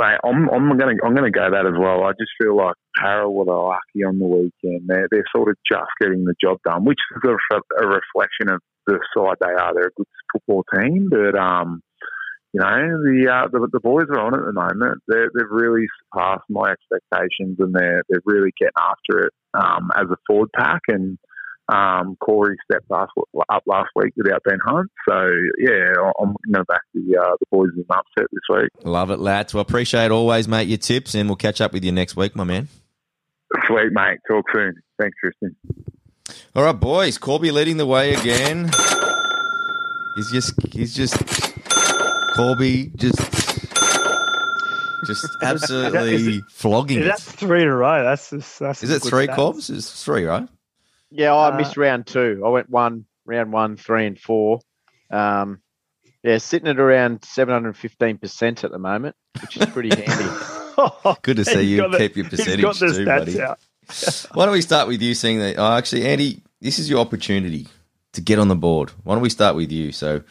I'm 0.01 0.49
I'm 0.51 0.77
gonna 0.77 0.95
I'm 1.05 1.15
gonna 1.15 1.31
go 1.31 1.51
that 1.51 1.67
as 1.67 1.79
well. 1.79 2.05
I 2.05 2.13
just 2.13 2.33
feel 2.41 2.57
like 2.57 2.75
Para 2.97 3.31
were 3.31 3.45
lucky 3.45 4.05
on 4.07 4.19
the 4.19 4.27
weekend. 4.27 4.83
They're 4.87 5.09
they're 5.11 5.25
sort 5.35 5.51
of 5.51 5.57
just 5.71 5.91
getting 6.01 6.25
the 6.25 6.35
job 6.43 6.59
done, 6.65 6.85
which 6.85 6.99
is 7.17 7.31
a, 7.53 7.57
a 7.83 7.87
reflection 7.87 8.49
of 8.49 8.61
the 8.87 8.99
side 9.17 9.37
they 9.41 9.53
are. 9.53 9.75
They're 9.75 9.89
a 9.89 9.97
good 9.97 10.07
football 10.33 10.65
team, 10.75 11.09
but 11.11 11.39
um, 11.39 11.81
you 12.53 12.61
know 12.61 12.67
the 12.67 13.31
uh, 13.31 13.49
the, 13.49 13.69
the 13.73 13.81
boys 13.81 14.07
are 14.11 14.21
on 14.21 14.35
at 14.35 14.45
the 14.45 14.53
moment. 14.53 15.03
They're, 15.07 15.31
they've 15.35 15.51
really 15.51 15.87
surpassed 16.13 16.45
my 16.51 16.73
expectations, 16.73 17.57
and 17.61 17.75
they're 17.75 18.03
they're 18.09 18.23
really 18.25 18.53
getting 18.59 18.73
after 18.79 19.27
it 19.27 19.33
um, 19.55 19.91
as 19.97 20.07
a 20.11 20.17
forward 20.27 20.51
pack. 20.57 20.81
And 20.89 21.19
Um, 21.69 22.17
Corey 22.21 22.57
stepped 22.71 22.91
last, 22.91 23.11
up 23.49 23.63
last 23.67 23.89
week 23.97 24.13
without 24.17 24.43
Ben 24.45 24.59
Hunt. 24.65 24.91
So, 25.09 25.27
yeah, 25.59 25.95
I'm 26.21 26.35
going 26.53 26.55
to 26.55 26.65
back 26.65 26.83
the, 26.93 27.17
uh, 27.19 27.37
the 27.41 27.47
boys 27.51 27.71
in 27.75 27.85
the 27.89 27.95
upset 27.95 28.27
this 28.33 28.43
week. 28.51 28.69
Love 28.85 29.11
it, 29.11 29.19
lads. 29.19 29.55
Well, 29.55 29.63
appreciate 29.63 30.11
always, 30.11 30.47
mate, 30.47 30.69
your 30.69 30.77
tips, 30.79 31.15
and 31.15 31.29
we'll 31.29 31.37
catch 31.37 31.61
up 31.63 31.73
with 31.73 31.83
you 31.85 31.93
next 31.93 32.17
week, 32.17 32.37
my 32.37 32.45
man. 32.45 32.69
Sweet, 33.67 33.93
mate. 33.93 34.19
Talk 34.29 34.45
soon. 34.55 34.75
Thanks, 35.01 35.17
Tristan. 35.21 35.57
All 36.55 36.65
right, 36.65 36.73
boys. 36.79 37.17
Corby 37.19 37.51
leading 37.51 37.77
the 37.79 37.87
way 37.87 38.13
again. 38.15 38.71
He's 40.17 40.31
just, 40.31 40.53
he's 40.73 40.95
just, 40.95 41.17
Corby 42.37 42.91
just, 42.97 43.19
just 45.07 45.27
absolutely 45.43 46.43
flogging 46.51 46.99
Yeah, 46.99 47.05
it. 47.05 47.09
that's 47.09 47.25
three 47.33 47.63
in 47.63 47.69
a 47.69 47.75
row. 47.75 48.03
That's 48.05 48.31
just, 48.31 48.59
that's 48.59 48.83
Is 48.83 48.91
it 48.91 49.03
three, 49.03 49.27
stats. 49.29 49.37
Corbs? 49.37 49.71
It's 49.71 50.05
three, 50.05 50.25
right? 50.25 50.47
Yeah, 51.11 51.35
I 51.35 51.49
Uh, 51.53 51.57
missed 51.57 51.77
round 51.77 52.07
two. 52.07 52.43
I 52.45 52.49
went 52.49 52.69
one, 52.71 53.05
round 53.25 53.53
one, 53.53 53.77
three, 53.77 54.07
and 54.07 54.19
four. 54.19 54.61
Um, 55.11 55.61
yeah, 56.23 56.39
sitting 56.39 56.69
at 56.69 56.79
around 56.81 57.21
715% 57.21 58.65
at 58.65 58.71
the 58.71 58.79
moment, 58.79 59.15
which 59.41 59.57
is 59.57 59.67
pretty 59.67 59.91
handy. 59.91 60.31
Good 61.23 61.37
to 61.37 61.45
see 61.45 61.63
you 61.63 61.77
got 61.77 61.93
the- 61.93 61.99
keep 61.99 62.17
your 62.17 62.27
he's 62.27 62.39
percentage 62.41 62.63
got 62.63 62.77
the 62.79 62.87
too, 62.93 63.05
stats 63.05 63.19
buddy. 63.19 63.41
out. 63.43 63.59
Why 64.35 64.47
don't 64.47 64.55
we 64.55 64.63
start 64.63 64.89
with 64.89 65.03
you 65.03 65.15
seeing 65.15 65.39
that? 65.41 65.57
Oh, 65.59 65.73
actually, 65.77 66.07
Andy, 66.07 66.43
this 66.61 66.79
is 66.79 66.89
your 66.89 67.01
opportunity 67.01 67.69
to 68.15 68.21
get 68.23 68.39
on 68.39 68.49
the 68.49 68.57
board. 68.57 68.91
Why 69.05 69.15
don't 69.15 69.23
we 69.23 69.29
start 69.29 69.55
with 69.57 69.71
you? 69.71 69.93
So, 69.93 70.23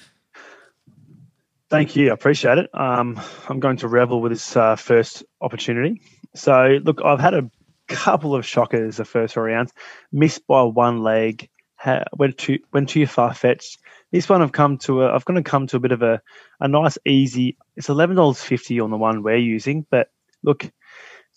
Thank 1.69 1.95
you. 1.95 2.09
I 2.11 2.13
appreciate 2.13 2.57
it. 2.59 2.69
Um, 2.73 3.19
I'm 3.49 3.59
going 3.59 3.77
to 3.77 3.87
revel 3.87 4.21
with 4.21 4.31
this 4.31 4.55
uh, 4.55 4.75
first 4.75 5.23
opportunity. 5.41 6.01
So, 6.35 6.79
look, 6.83 7.01
I've 7.03 7.19
had 7.19 7.33
a 7.33 7.49
couple 7.93 8.35
of 8.35 8.45
shockers 8.45 8.97
the 8.97 9.05
first 9.05 9.33
four 9.33 9.43
rounds. 9.43 9.73
Missed 10.11 10.45
by 10.47 10.63
one 10.63 11.03
leg. 11.03 11.49
Ha- 11.77 12.05
went 12.15 12.37
to 12.39 12.59
went 12.71 12.89
too 12.89 13.05
far 13.07 13.33
fetched. 13.33 13.77
This 14.11 14.29
one 14.29 14.41
I've 14.41 14.51
come 14.51 14.77
to. 14.79 15.03
A, 15.03 15.13
I've 15.13 15.25
going 15.25 15.43
to 15.43 15.49
come 15.49 15.67
to 15.67 15.77
a 15.77 15.81
bit 15.81 15.91
of 15.91 16.01
a, 16.01 16.21
a 16.59 16.67
nice 16.67 16.97
easy. 17.05 17.57
It's 17.75 17.89
eleven 17.89 18.15
dollars 18.15 18.41
fifty 18.41 18.79
on 18.79 18.89
the 18.89 18.97
one 18.97 19.23
we're 19.23 19.37
using, 19.37 19.85
but 19.89 20.09
look, 20.43 20.71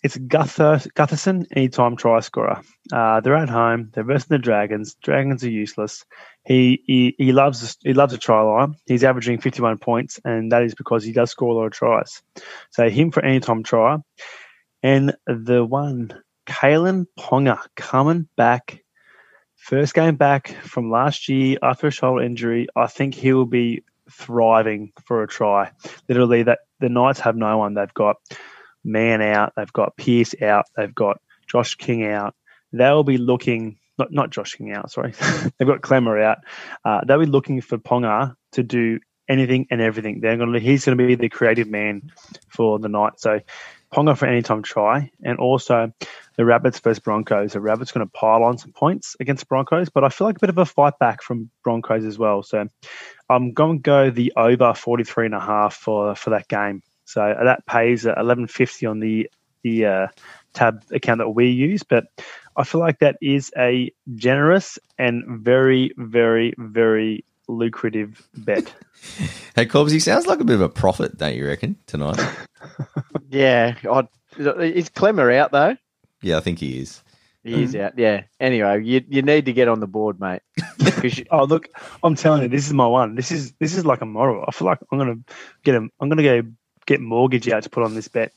it's 0.03 0.15
Guther, 0.15 0.79
Gutherson 0.95 1.45
anytime 1.55 1.95
try 1.95 2.19
scorer. 2.19 2.61
Uh, 2.93 3.19
they're 3.19 3.35
at 3.35 3.49
home. 3.49 3.89
They're 3.93 4.03
versus 4.03 4.27
the 4.27 4.37
Dragons. 4.37 4.95
Dragons 5.01 5.43
are 5.43 5.49
useless. 5.49 6.05
He 6.45 6.83
he, 6.85 7.15
he 7.17 7.31
loves 7.31 7.77
he 7.83 7.93
loves 7.93 8.13
a 8.13 8.17
try 8.17 8.41
line. 8.41 8.75
He's 8.85 9.03
averaging 9.03 9.41
51 9.41 9.79
points, 9.79 10.19
and 10.23 10.51
that 10.51 10.63
is 10.63 10.75
because 10.75 11.03
he 11.03 11.13
does 11.13 11.31
score 11.31 11.51
a 11.51 11.55
lot 11.55 11.65
of 11.65 11.73
tries. 11.73 12.21
So 12.69 12.89
him 12.89 13.11
for 13.11 13.25
anytime 13.25 13.63
try, 13.63 13.97
and 14.83 15.15
the 15.25 15.65
one 15.65 16.11
Kalyn 16.47 17.05
Ponga 17.19 17.59
coming 17.75 18.27
back, 18.35 18.83
first 19.55 19.93
game 19.93 20.15
back 20.15 20.47
from 20.63 20.89
last 20.89 21.29
year 21.29 21.57
after 21.61 21.87
a 21.87 21.91
shoulder 21.91 22.23
injury. 22.23 22.67
I 22.75 22.87
think 22.87 23.13
he 23.13 23.33
will 23.33 23.45
be 23.45 23.83
thriving 24.09 24.93
for 25.05 25.23
a 25.23 25.27
try. 25.27 25.71
Literally, 26.07 26.43
that 26.43 26.59
the 26.79 26.89
Knights 26.89 27.19
have 27.19 27.35
no 27.35 27.57
one. 27.57 27.73
They've 27.73 27.93
got 27.93 28.17
Man 28.83 29.21
out. 29.21 29.53
They've 29.57 29.73
got 29.73 29.97
Pierce 29.97 30.33
out. 30.41 30.65
They've 30.75 30.95
got 30.95 31.19
Josh 31.47 31.75
King 31.75 32.05
out. 32.05 32.35
They'll 32.71 33.03
be 33.03 33.17
looking 33.17 33.77
not 33.97 34.11
not 34.11 34.29
Josh 34.29 34.55
King 34.55 34.71
out. 34.71 34.91
Sorry, 34.91 35.13
they've 35.57 35.67
got 35.67 35.81
Clemmer 35.81 36.19
out. 36.21 36.39
Uh, 36.85 37.01
they'll 37.05 37.19
be 37.19 37.25
looking 37.25 37.61
for 37.61 37.77
Ponga 37.77 38.35
to 38.53 38.63
do 38.63 38.99
anything 39.27 39.67
and 39.69 39.81
everything. 39.81 40.21
They're 40.21 40.37
going 40.37 40.53
to 40.53 40.59
he's 40.59 40.85
going 40.85 40.97
to 40.97 41.07
be 41.07 41.15
the 41.15 41.29
creative 41.29 41.67
man 41.67 42.11
for 42.47 42.79
the 42.79 42.89
night. 42.89 43.19
So 43.19 43.41
Ponga 43.93 44.17
for 44.17 44.25
any 44.25 44.41
time 44.41 44.63
try, 44.63 45.11
and 45.23 45.39
also 45.39 45.93
the 46.37 46.45
Rabbits 46.45 46.79
versus 46.79 46.99
Broncos. 46.99 47.53
The 47.53 47.59
Rabbits 47.59 47.91
going 47.91 48.05
to 48.05 48.11
pile 48.11 48.43
on 48.43 48.57
some 48.57 48.71
points 48.71 49.15
against 49.19 49.49
Broncos, 49.49 49.89
but 49.89 50.03
I 50.03 50.09
feel 50.09 50.27
like 50.27 50.37
a 50.37 50.39
bit 50.39 50.49
of 50.49 50.57
a 50.57 50.65
fight 50.65 50.97
back 50.99 51.21
from 51.21 51.49
Broncos 51.63 52.05
as 52.05 52.17
well. 52.17 52.43
So 52.43 52.67
I'm 53.29 53.53
going 53.53 53.79
to 53.79 53.81
go 53.81 54.09
the 54.11 54.33
over 54.37 54.73
43 54.73 55.25
and 55.25 55.35
a 55.35 55.39
half 55.39 55.73
for 55.73 56.15
for 56.15 56.29
that 56.29 56.47
game. 56.47 56.83
So 57.05 57.21
that 57.21 57.65
pays 57.65 58.03
11.50 58.03 58.89
on 58.89 58.99
the 58.99 59.29
the 59.63 59.85
uh, 59.85 60.07
tab 60.53 60.83
account 60.91 61.17
that 61.17 61.29
we 61.29 61.49
use, 61.49 61.83
but 61.83 62.05
I 62.55 62.63
feel 62.63 62.81
like 62.81 62.99
that 62.99 63.17
is 63.21 63.51
a 63.57 63.91
generous 64.15 64.79
and 64.97 65.23
very, 65.27 65.93
very, 65.97 66.53
very 66.57 67.25
lucrative 67.47 68.27
bet. 68.35 68.73
hey, 69.55 69.65
Corbs, 69.65 69.91
he 69.91 69.99
sounds 69.99 70.27
like 70.27 70.39
a 70.39 70.43
bit 70.43 70.55
of 70.55 70.61
a 70.61 70.69
prophet, 70.69 71.17
don't 71.17 71.35
you 71.35 71.47
reckon, 71.47 71.77
tonight? 71.87 72.19
yeah, 73.29 73.75
I, 73.89 74.07
is 74.37 74.89
Clemmer 74.89 75.31
out 75.31 75.51
though? 75.51 75.75
Yeah, 76.21 76.37
I 76.37 76.39
think 76.41 76.59
he 76.59 76.79
is. 76.79 77.01
He 77.43 77.53
um, 77.53 77.63
is 77.63 77.75
out. 77.75 77.97
Yeah. 77.97 78.23
Anyway, 78.39 78.83
you 78.83 79.03
you 79.07 79.21
need 79.21 79.45
to 79.45 79.53
get 79.53 79.67
on 79.67 79.79
the 79.79 79.87
board, 79.87 80.19
mate. 80.19 80.41
'Cause 80.79 81.17
you- 81.17 81.25
Oh, 81.31 81.43
look, 81.45 81.67
I'm 82.03 82.15
telling 82.15 82.41
you, 82.43 82.47
this 82.49 82.65
is 82.67 82.73
my 82.73 82.87
one. 82.87 83.15
This 83.15 83.31
is 83.31 83.53
this 83.59 83.75
is 83.77 83.85
like 83.85 84.01
a 84.01 84.05
moral. 84.05 84.43
I 84.47 84.51
feel 84.51 84.65
like 84.67 84.79
I'm 84.91 84.97
gonna 84.97 85.17
get 85.63 85.75
him. 85.75 85.91
I'm 85.99 86.09
gonna 86.09 86.23
go 86.23 86.41
get 86.85 86.99
mortgage 87.01 87.47
out 87.49 87.63
to 87.63 87.69
put 87.69 87.83
on 87.83 87.93
this 87.95 88.07
bet. 88.07 88.33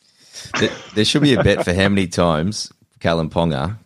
There, 0.59 0.71
there 0.95 1.05
should 1.05 1.23
be 1.23 1.35
a 1.35 1.43
bet 1.43 1.65
for 1.65 1.73
how 1.75 1.89
many 1.89 2.07
times 2.07 2.73
Kalyn 3.01 3.31
Ponga 3.31 3.79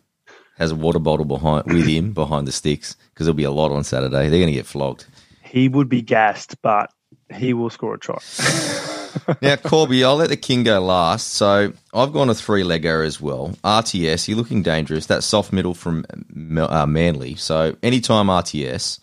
has 0.59 0.71
a 0.73 0.75
water 0.77 0.99
bottle 0.99 1.25
behind 1.25 1.67
with 1.73 1.87
him 1.87 2.13
behind 2.13 2.47
the 2.47 2.53
sticks 2.53 2.97
because 3.13 3.27
there'll 3.27 3.35
be 3.37 3.45
a 3.45 3.51
lot 3.51 3.73
on 3.73 3.83
Saturday. 3.85 4.29
They're 4.29 4.39
going 4.41 4.47
to 4.47 4.53
get 4.53 4.67
flogged. 4.67 5.07
He 5.43 5.69
would 5.69 5.89
be 5.89 6.01
gassed, 6.03 6.61
but 6.63 6.91
he 7.35 7.55
will 7.55 7.71
score 7.71 7.95
a 7.95 7.99
try. 7.99 8.19
Now, 9.41 9.57
Corby, 9.57 10.05
I'll 10.05 10.17
let 10.17 10.29
the 10.29 10.37
king 10.37 10.63
go 10.63 10.81
last. 10.81 11.33
So 11.33 11.73
I've 11.93 12.13
gone 12.13 12.31
a 12.31 12.35
three 12.35 12.63
legger 12.63 13.07
as 13.07 13.21
well. 13.21 13.55
RTS, 13.65 14.29
you're 14.29 14.37
looking 14.37 14.63
dangerous. 14.63 15.07
That 15.07 15.23
soft 15.23 15.53
middle 15.53 15.75
from 15.75 16.05
uh, 16.11 16.87
Manly. 16.87 17.35
So 17.37 17.77
anytime 17.83 18.27
RTS. 18.27 19.01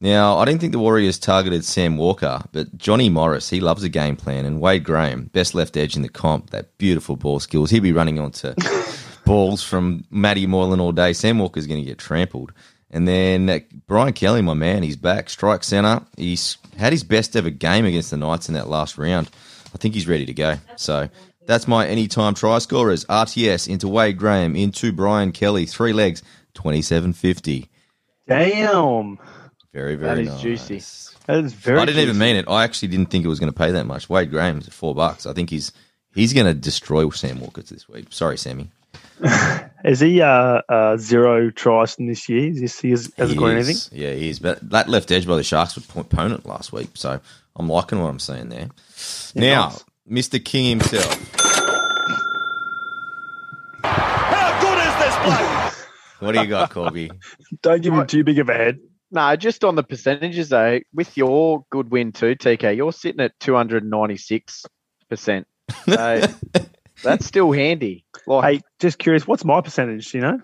Now, 0.00 0.38
I 0.38 0.44
didn't 0.44 0.60
think 0.60 0.72
the 0.72 0.80
Warriors 0.80 1.16
targeted 1.16 1.64
Sam 1.64 1.96
Walker, 1.96 2.42
but 2.50 2.76
Johnny 2.76 3.08
Morris, 3.08 3.50
he 3.50 3.60
loves 3.60 3.84
a 3.84 3.88
game 3.88 4.16
plan. 4.16 4.44
And 4.44 4.60
Wade 4.60 4.82
Graham, 4.82 5.26
best 5.26 5.54
left 5.54 5.76
edge 5.76 5.94
in 5.94 6.02
the 6.02 6.08
comp, 6.08 6.50
that 6.50 6.76
beautiful 6.76 7.14
ball 7.14 7.38
skills. 7.38 7.70
He'll 7.70 7.82
be 7.82 7.92
running 7.92 8.18
onto 8.18 8.52
balls 9.24 9.62
from 9.62 10.04
Matty 10.10 10.46
Moylan 10.46 10.80
all 10.80 10.90
day. 10.90 11.12
Sam 11.12 11.38
Walker's 11.38 11.68
going 11.68 11.80
to 11.80 11.86
get 11.86 11.98
trampled. 11.98 12.52
And 12.90 13.06
then 13.06 13.48
uh, 13.48 13.60
Brian 13.86 14.12
Kelly, 14.12 14.42
my 14.42 14.54
man, 14.54 14.82
he's 14.82 14.96
back. 14.96 15.30
Strike 15.30 15.62
centre. 15.62 16.04
He's 16.16 16.58
had 16.76 16.92
his 16.92 17.04
best 17.04 17.36
ever 17.36 17.50
game 17.50 17.84
against 17.84 18.10
the 18.10 18.16
Knights 18.16 18.48
in 18.48 18.54
that 18.54 18.68
last 18.68 18.98
round. 18.98 19.30
I 19.74 19.78
think 19.78 19.94
he's 19.94 20.06
ready 20.08 20.26
to 20.26 20.34
go. 20.34 20.56
So 20.76 21.08
that's 21.46 21.66
my 21.66 21.86
anytime 21.86 22.34
try 22.34 22.58
scorers. 22.58 23.04
RTS 23.06 23.68
into 23.68 23.88
Wade 23.88 24.18
Graham, 24.18 24.54
into 24.56 24.92
Brian 24.92 25.32
Kelly, 25.32 25.66
three 25.66 25.92
legs, 25.92 26.22
twenty 26.54 26.82
seven 26.82 27.12
fifty. 27.12 27.68
Damn, 28.28 29.18
Very, 29.72 29.96
very 29.96 30.22
is 30.22 30.28
nice. 30.28 30.40
juicy. 30.40 30.80
that 31.26 31.44
is 31.44 31.52
very. 31.52 31.78
I 31.80 31.84
didn't 31.84 32.02
even 32.02 32.18
mean 32.18 32.36
it. 32.36 32.46
I 32.48 32.64
actually 32.64 32.88
didn't 32.88 33.06
think 33.10 33.24
it 33.24 33.28
was 33.28 33.40
going 33.40 33.52
to 33.52 33.58
pay 33.58 33.72
that 33.72 33.86
much. 33.86 34.08
Wade 34.08 34.30
Graham's 34.30 34.68
at 34.68 34.72
four 34.74 34.94
bucks. 34.94 35.26
I 35.26 35.32
think 35.32 35.50
he's 35.50 35.72
he's 36.14 36.32
going 36.32 36.46
to 36.46 36.54
destroy 36.54 37.08
Sam 37.10 37.40
Walker 37.40 37.62
this 37.62 37.88
week. 37.88 38.06
Sorry, 38.10 38.38
Sammy. 38.38 38.70
Is 39.84 40.00
he 40.00 40.20
uh, 40.20 40.60
uh, 40.68 40.96
zero 40.96 41.50
tries 41.50 41.94
in 41.96 42.06
this 42.06 42.28
year? 42.28 42.50
Is 42.50 42.60
this, 42.60 42.80
he 42.80 42.90
has, 42.90 43.12
hasn't 43.16 43.38
He 43.38 43.44
got 43.44 43.56
is. 43.56 43.68
anything? 43.68 43.98
Yeah, 43.98 44.14
he 44.14 44.28
is. 44.28 44.38
But 44.38 44.68
that 44.70 44.88
left 44.88 45.10
edge 45.10 45.26
by 45.26 45.36
the 45.36 45.42
Sharks 45.44 45.74
was 45.76 45.86
po- 45.86 46.00
opponent 46.00 46.44
last 46.46 46.72
week, 46.72 46.90
so 46.94 47.20
I'm 47.56 47.68
liking 47.68 48.00
what 48.00 48.08
I'm 48.08 48.18
seeing 48.18 48.48
there. 48.48 48.68
now, 49.34 49.68
nice. 50.08 50.28
Mr. 50.30 50.42
King 50.44 50.78
himself. 50.78 51.14
How 53.84 54.60
good 54.60 54.78
is 54.78 54.94
this 55.04 55.16
bloke? 55.24 55.88
What 56.20 56.32
do 56.34 56.40
you 56.40 56.46
got, 56.48 56.70
Corby? 56.70 57.10
Don't 57.62 57.82
give 57.82 57.92
him 57.94 58.06
too 58.06 58.24
big 58.24 58.38
of 58.38 58.48
a 58.48 58.54
head. 58.54 58.78
no, 59.10 59.34
just 59.36 59.64
on 59.64 59.74
the 59.74 59.82
percentages 59.82 60.48
though, 60.48 60.80
with 60.94 61.16
your 61.16 61.64
good 61.70 61.90
win 61.90 62.12
too, 62.12 62.36
TK, 62.36 62.76
you're 62.76 62.92
sitting 62.92 63.20
at 63.20 63.38
two 63.40 63.54
hundred 63.54 63.82
and 63.82 63.90
ninety 63.90 64.16
six 64.16 64.64
percent. 65.10 65.46
So 65.86 66.22
that's 67.02 67.26
still 67.26 67.50
handy. 67.52 68.04
Like 68.26 68.44
Hey, 68.44 68.60
just 68.78 68.98
curious, 68.98 69.26
what's 69.26 69.44
my 69.44 69.60
percentage? 69.60 70.14
You 70.14 70.20
know, 70.20 70.40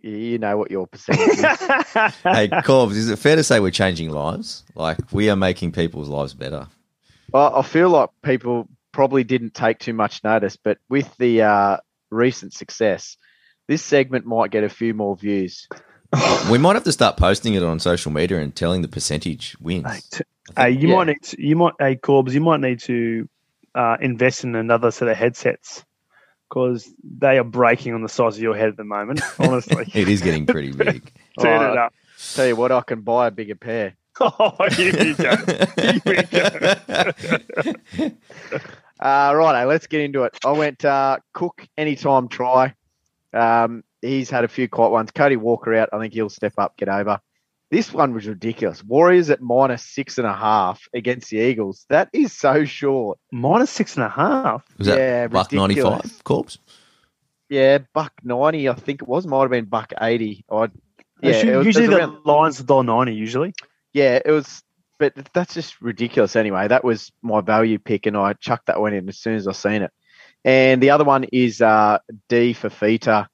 you 0.00 0.38
know 0.38 0.56
what 0.56 0.70
your 0.70 0.86
percentage 0.86 1.38
is. 1.38 1.44
hey, 2.22 2.48
Corbs, 2.64 2.92
is 2.92 3.08
it 3.08 3.18
fair 3.18 3.36
to 3.36 3.44
say 3.44 3.60
we're 3.60 3.70
changing 3.70 4.10
lives? 4.10 4.64
Like 4.74 4.98
we 5.12 5.30
are 5.30 5.36
making 5.36 5.72
people's 5.72 6.08
lives 6.08 6.34
better. 6.34 6.68
I, 7.34 7.48
I 7.58 7.62
feel 7.62 7.90
like 7.90 8.10
people 8.22 8.68
probably 8.92 9.24
didn't 9.24 9.54
take 9.54 9.78
too 9.78 9.94
much 9.94 10.22
notice, 10.22 10.56
but 10.56 10.78
with 10.88 11.14
the 11.16 11.42
uh, 11.42 11.76
recent 12.10 12.52
success, 12.52 13.16
this 13.68 13.82
segment 13.82 14.26
might 14.26 14.50
get 14.50 14.64
a 14.64 14.68
few 14.68 14.94
more 14.94 15.16
views. 15.16 15.68
We 16.50 16.58
might 16.58 16.74
have 16.74 16.84
to 16.84 16.92
start 16.92 17.16
posting 17.16 17.54
it 17.54 17.62
on 17.62 17.78
social 17.78 18.12
media 18.12 18.38
and 18.38 18.54
telling 18.54 18.82
the 18.82 18.88
percentage 18.88 19.56
wins. 19.60 19.86
Hey, 19.86 20.00
t- 20.10 20.24
hey, 20.54 20.70
you 20.72 20.88
yeah. 20.88 20.96
might 20.96 21.06
need 21.06 21.22
to, 21.22 21.42
you 21.42 21.56
might, 21.56 21.72
hey, 21.78 21.96
Corbs, 21.96 22.34
you 22.34 22.42
might 22.42 22.60
need 22.60 22.80
to 22.80 23.26
uh, 23.74 23.96
invest 23.98 24.44
in 24.44 24.54
another 24.54 24.90
set 24.90 25.08
of 25.08 25.16
headsets 25.16 25.86
because 26.52 26.90
they 27.02 27.38
are 27.38 27.44
breaking 27.44 27.94
on 27.94 28.02
the 28.02 28.08
size 28.10 28.36
of 28.36 28.42
your 28.42 28.54
head 28.54 28.68
at 28.68 28.76
the 28.76 28.84
moment. 28.84 29.22
Honestly, 29.38 29.86
It 29.94 30.06
is 30.06 30.20
getting 30.20 30.44
pretty 30.44 30.70
big. 30.76 31.10
turn 31.40 31.62
Oh, 31.62 31.72
it 31.72 31.78
up. 31.78 31.94
Tell 32.34 32.46
you 32.46 32.56
what, 32.56 32.70
I 32.70 32.82
can 32.82 33.00
buy 33.00 33.28
a 33.28 33.30
bigger 33.30 33.54
pair. 33.54 33.94
Oh, 34.20 34.54
here 34.70 34.92
we 34.92 35.14
go. 35.14 35.34
Here 35.80 36.00
we 36.04 36.22
go. 36.24 38.10
Uh, 39.00 39.32
righto, 39.34 39.66
let's 39.66 39.86
get 39.86 40.02
into 40.02 40.24
it. 40.24 40.38
I 40.44 40.52
went 40.52 40.84
uh, 40.84 41.16
Cook 41.32 41.66
anytime 41.78 42.28
try. 42.28 42.74
Um, 43.32 43.82
he's 44.02 44.28
had 44.30 44.44
a 44.44 44.48
few 44.48 44.68
quiet 44.68 44.90
ones. 44.90 45.10
Cody 45.10 45.36
Walker 45.36 45.74
out. 45.74 45.88
I 45.94 45.98
think 45.98 46.12
he'll 46.12 46.28
step 46.28 46.52
up, 46.58 46.76
get 46.76 46.88
over. 46.90 47.18
This 47.72 47.90
one 47.90 48.12
was 48.12 48.26
ridiculous. 48.28 48.84
Warriors 48.84 49.30
at 49.30 49.40
minus 49.40 49.82
six 49.82 50.18
and 50.18 50.26
a 50.26 50.34
half 50.34 50.86
against 50.92 51.30
the 51.30 51.38
Eagles. 51.38 51.86
That 51.88 52.10
is 52.12 52.30
so 52.34 52.66
short. 52.66 53.18
Minus 53.32 53.70
six 53.70 53.96
and 53.96 54.04
a 54.04 54.10
half. 54.10 54.62
Was 54.76 54.88
that 54.88 54.98
Yeah, 54.98 55.26
buck 55.28 55.50
ninety 55.52 55.80
five 55.80 56.22
Corbs. 56.22 56.58
Yeah, 57.48 57.78
buck 57.94 58.12
ninety. 58.22 58.68
I 58.68 58.74
think 58.74 59.00
it 59.00 59.08
was. 59.08 59.26
Might 59.26 59.40
have 59.40 59.50
been 59.50 59.64
buck 59.64 59.90
eighty. 59.98 60.44
I, 60.50 60.68
yeah, 61.22 61.30
Usually, 61.30 61.52
it 61.52 61.56
was, 61.56 61.66
usually 61.66 61.84
it 61.86 61.88
was 61.88 61.96
the 61.96 62.02
around- 62.04 62.26
lines 62.26 62.60
are 62.60 62.64
dollar 62.64 62.84
ninety. 62.84 63.14
Usually, 63.14 63.54
yeah, 63.94 64.20
it 64.22 64.30
was. 64.30 64.62
But 64.98 65.14
that's 65.32 65.54
just 65.54 65.80
ridiculous. 65.80 66.36
Anyway, 66.36 66.68
that 66.68 66.84
was 66.84 67.10
my 67.22 67.40
value 67.40 67.78
pick, 67.78 68.04
and 68.04 68.18
I 68.18 68.34
chucked 68.34 68.66
that 68.66 68.80
one 68.82 68.92
in 68.92 69.08
as 69.08 69.16
soon 69.18 69.34
as 69.36 69.48
I 69.48 69.52
seen 69.52 69.80
it. 69.80 69.90
And 70.44 70.82
the 70.82 70.90
other 70.90 71.04
one 71.04 71.24
is 71.32 71.62
uh, 71.62 72.00
D 72.28 72.52
for 72.52 72.68
Fita 72.68 73.28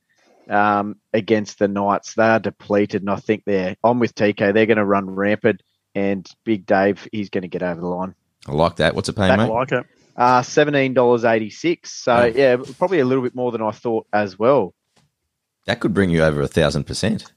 um, 0.49 0.97
against 1.13 1.59
the 1.59 1.69
Knights. 1.69 2.15
They 2.15 2.25
are 2.25 2.39
depleted, 2.39 3.03
and 3.03 3.11
I 3.11 3.17
think 3.17 3.45
they're. 3.45 3.77
I'm 3.85 3.99
with 3.99 4.15
TK. 4.15 4.55
They're 4.55 4.67
going 4.67 4.77
to 4.79 4.85
run 4.85 5.11
rampant, 5.11 5.63
and 5.95 6.29
Big 6.45 6.67
Dave, 6.67 7.07
he's 7.13 7.31
going 7.31 7.43
to 7.43 7.49
get 7.49 7.63
over 7.63 7.81
the 7.81 7.87
line. 7.87 8.15
I 8.47 8.53
like 8.53 8.77
that. 8.77 8.95
What's 8.95 9.09
it 9.09 9.17
paying, 9.17 9.33
I 9.33 9.37
mate? 9.37 9.51
like 9.51 9.73
it. 9.73 9.87
Uh, 10.17 10.43
seventeen 10.43 10.95
dollars 10.95 11.25
eighty 11.25 11.51
six. 11.51 11.93
So 11.93 12.25
yeah, 12.25 12.57
probably 12.79 12.99
a 13.01 13.05
little 13.05 13.23
bit 13.23 13.35
more 13.35 13.53
than 13.53 13.63
I 13.63 13.71
thought 13.71 14.07
as 14.13 14.39
well. 14.39 14.75
That 15.67 15.81
could 15.81 15.95
bring 15.95 16.11
you 16.11 16.23
over 16.23 16.41
a 16.41 16.49
thousand 16.49 16.85
percent. 16.85 17.31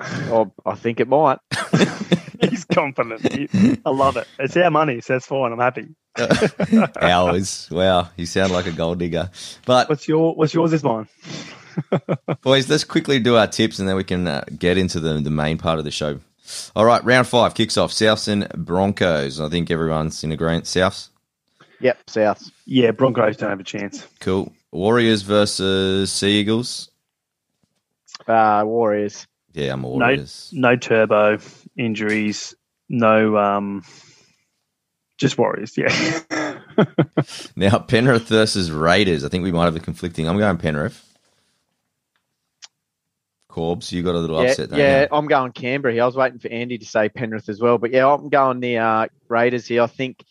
Oh, 0.00 0.52
I 0.64 0.74
think 0.76 1.00
it 1.00 1.08
might. 1.08 1.38
He's 2.40 2.64
confident. 2.64 3.32
He- 3.32 3.80
I 3.84 3.90
love 3.90 4.16
it. 4.16 4.26
It's 4.38 4.56
our 4.56 4.70
money, 4.70 5.00
so 5.00 5.16
it's 5.16 5.26
fine. 5.26 5.52
I'm 5.52 5.58
happy. 5.58 5.88
Hours. 7.00 7.68
Wow, 7.70 8.08
you 8.16 8.26
sound 8.26 8.52
like 8.52 8.66
a 8.66 8.72
gold 8.72 8.98
digger. 8.98 9.30
But 9.66 9.88
What's 9.88 10.06
your 10.06 10.34
What's 10.34 10.54
yours? 10.54 10.72
Is 10.72 10.82
mine. 10.84 11.08
boys, 12.42 12.68
let's 12.68 12.84
quickly 12.84 13.18
do 13.18 13.36
our 13.36 13.46
tips, 13.46 13.78
and 13.78 13.88
then 13.88 13.96
we 13.96 14.04
can 14.04 14.26
uh, 14.26 14.44
get 14.58 14.78
into 14.78 15.00
the 15.00 15.14
the 15.20 15.30
main 15.30 15.58
part 15.58 15.78
of 15.78 15.84
the 15.84 15.90
show. 15.90 16.20
All 16.74 16.84
right, 16.84 17.02
round 17.04 17.26
five 17.28 17.54
kicks 17.54 17.76
off. 17.76 17.92
Souths 17.92 18.26
and 18.28 18.48
Broncos. 18.56 19.40
I 19.40 19.48
think 19.48 19.70
everyone's 19.70 20.24
in 20.24 20.32
agreement. 20.32 20.64
Souths. 20.64 21.08
Yep, 21.80 22.06
Souths. 22.06 22.50
Yeah, 22.66 22.90
Broncos 22.90 23.36
don't 23.36 23.50
have 23.50 23.60
a 23.60 23.64
chance. 23.64 24.06
Cool. 24.20 24.52
Warriors 24.72 25.22
versus 25.22 26.10
Sea 26.12 26.40
Eagles. 26.40 26.90
Uh, 28.26 28.62
Warriors. 28.66 29.26
Yeah, 29.52 29.72
I'm 29.72 29.84
a 29.84 29.88
No, 29.88 29.94
Warriors. 29.94 30.50
no 30.52 30.76
turbo 30.76 31.38
injuries. 31.76 32.54
No, 32.88 33.36
um, 33.36 33.82
just 35.18 35.38
Warriors. 35.38 35.76
Yeah. 35.78 36.18
Now 37.56 37.78
Penrith 37.78 38.28
versus 38.28 38.70
Raiders. 38.70 39.22
I 39.24 39.28
think 39.28 39.44
we 39.44 39.52
might 39.52 39.66
have 39.66 39.76
a 39.76 39.80
conflicting. 39.80 40.26
I'm 40.28 40.38
going 40.38 40.56
Penrith. 40.56 41.04
Corbs, 43.50 43.92
you 43.92 44.02
got 44.02 44.14
a 44.14 44.18
little 44.18 44.42
Yeah, 44.42 44.50
upset. 44.50 44.70
don't 44.70 44.78
yeah, 44.78 45.00
you? 45.02 45.08
I'm 45.12 45.26
going 45.26 45.52
Canberra 45.52 45.92
here. 45.92 46.02
I 46.02 46.06
was 46.06 46.16
waiting 46.16 46.38
for 46.38 46.48
Andy 46.48 46.78
to 46.78 46.86
say 46.86 47.08
Penrith 47.08 47.48
as 47.48 47.60
well, 47.60 47.78
but 47.78 47.90
yeah, 47.90 48.06
I'm 48.06 48.28
going 48.28 48.60
the 48.60 48.78
uh, 48.78 49.06
Raiders 49.28 49.66
here. 49.66 49.82
I 49.82 49.86
think 49.86 50.24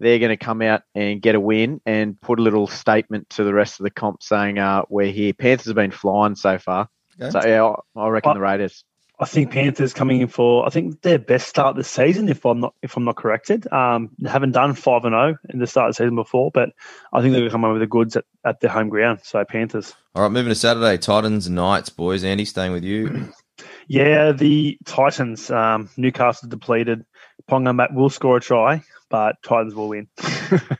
they're 0.00 0.18
going 0.18 0.30
to 0.30 0.36
come 0.36 0.62
out 0.62 0.82
and 0.94 1.20
get 1.22 1.34
a 1.34 1.40
win 1.40 1.80
and 1.86 2.20
put 2.20 2.38
a 2.40 2.42
little 2.42 2.66
statement 2.66 3.30
to 3.30 3.44
the 3.44 3.54
rest 3.54 3.78
of 3.78 3.84
the 3.84 3.90
comp 3.90 4.22
saying 4.22 4.58
uh, 4.58 4.82
we're 4.88 5.12
here. 5.12 5.32
Panthers 5.32 5.66
have 5.66 5.76
been 5.76 5.90
flying 5.90 6.34
so 6.34 6.58
far, 6.58 6.88
Okay. 7.20 7.30
so 7.30 7.46
yeah, 7.46 7.74
I, 7.96 8.00
I 8.00 8.08
reckon 8.08 8.30
Uh, 8.30 8.34
the 8.34 8.40
Raiders. 8.40 8.84
I 9.22 9.24
think 9.24 9.52
Panthers 9.52 9.94
coming 9.94 10.20
in 10.20 10.26
for 10.26 10.66
I 10.66 10.70
think 10.70 11.02
their 11.02 11.18
best 11.18 11.46
start 11.48 11.76
this 11.76 11.86
season. 11.86 12.28
If 12.28 12.44
I'm 12.44 12.58
not 12.58 12.74
if 12.82 12.96
I'm 12.96 13.04
not 13.04 13.14
corrected, 13.14 13.72
um, 13.72 14.10
haven't 14.26 14.50
done 14.50 14.74
five 14.74 15.04
and 15.04 15.12
zero 15.12 15.36
in 15.48 15.60
the 15.60 15.68
start 15.68 15.90
of 15.90 15.94
the 15.94 16.02
season 16.02 16.16
before, 16.16 16.50
but 16.52 16.70
I 17.12 17.20
think 17.20 17.30
they're 17.30 17.42
going 17.42 17.50
to 17.50 17.54
come 17.54 17.64
over 17.64 17.78
the 17.78 17.86
goods 17.86 18.16
at, 18.16 18.24
at 18.44 18.58
their 18.58 18.70
home 18.70 18.88
ground. 18.88 19.20
So 19.22 19.44
Panthers. 19.44 19.94
All 20.16 20.22
right, 20.22 20.32
moving 20.32 20.48
to 20.48 20.56
Saturday. 20.56 20.98
Titans 20.98 21.48
Knights, 21.48 21.88
boys. 21.88 22.24
Andy, 22.24 22.44
staying 22.44 22.72
with 22.72 22.84
you. 22.84 23.32
Yeah, 23.86 24.32
the 24.32 24.78
Titans, 24.86 25.50
um, 25.50 25.90
Newcastle 25.96 26.48
depleted. 26.48 27.04
Ponga 27.50 27.74
Matt 27.74 27.92
will 27.92 28.10
score 28.10 28.38
a 28.38 28.40
try, 28.40 28.82
but 29.10 29.36
Titans 29.42 29.74
will 29.74 29.88
win. 29.88 30.08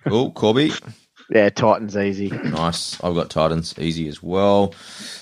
Cool. 0.09 0.33
Corby. 0.33 0.73
Yeah, 1.33 1.49
Titans 1.49 1.97
easy. 1.97 2.29
Nice. 2.45 3.03
I've 3.03 3.15
got 3.15 3.31
Titans 3.31 3.75
easy 3.79 4.07
as 4.09 4.23
well. 4.23 4.75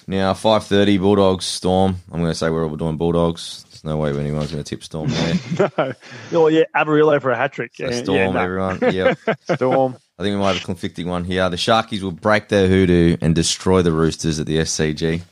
Now 0.08 0.34
five 0.34 0.64
thirty 0.64 0.98
Bulldogs 0.98 1.44
Storm. 1.44 1.96
I'm 2.10 2.20
going 2.20 2.32
to 2.32 2.34
say 2.34 2.50
we're 2.50 2.66
all 2.66 2.74
doing 2.76 2.96
Bulldogs. 2.96 3.64
There's 3.70 3.84
no 3.84 3.96
way 3.96 4.10
anyone's 4.10 4.50
going 4.50 4.62
to 4.64 4.68
tip 4.68 4.82
Storm 4.82 5.08
there. 5.08 5.70
no. 5.78 5.92
Oh 6.32 6.48
yeah, 6.48 6.64
Avarillo 6.74 7.20
for 7.22 7.30
a 7.30 7.36
hat 7.36 7.52
trick. 7.52 7.72
So 7.76 7.84
Yeah, 7.84 7.90
Storm, 8.02 8.16
yeah, 8.18 8.30
no. 8.30 8.40
everyone. 8.40 8.78
Yeah, 8.92 9.14
Storm. 9.54 9.96
I 10.18 10.22
think 10.24 10.34
we 10.34 10.40
might 10.40 10.54
have 10.54 10.62
a 10.62 10.66
conflicting 10.66 11.06
one 11.06 11.24
here. 11.24 11.48
The 11.48 11.56
Sharkies 11.56 12.02
will 12.02 12.10
break 12.12 12.48
their 12.48 12.66
hoodoo 12.66 13.16
and 13.20 13.34
destroy 13.34 13.80
the 13.82 13.92
Roosters 13.92 14.38
at 14.40 14.46
the 14.46 14.56
SCG. 14.58 15.22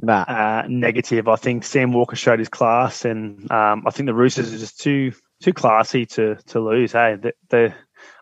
nah. 0.00 0.22
uh, 0.22 0.64
negative. 0.68 1.28
I 1.28 1.36
think 1.36 1.62
Sam 1.64 1.92
Walker 1.92 2.16
showed 2.16 2.38
his 2.38 2.48
class, 2.48 3.04
and 3.04 3.50
um, 3.52 3.84
I 3.86 3.90
think 3.90 4.06
the 4.06 4.14
Roosters 4.14 4.52
are 4.52 4.58
just 4.58 4.80
too 4.80 5.12
too 5.42 5.52
classy 5.52 6.06
to 6.06 6.36
to 6.46 6.60
lose. 6.60 6.92
Hey, 6.92 7.16
the, 7.20 7.34
the 7.50 7.74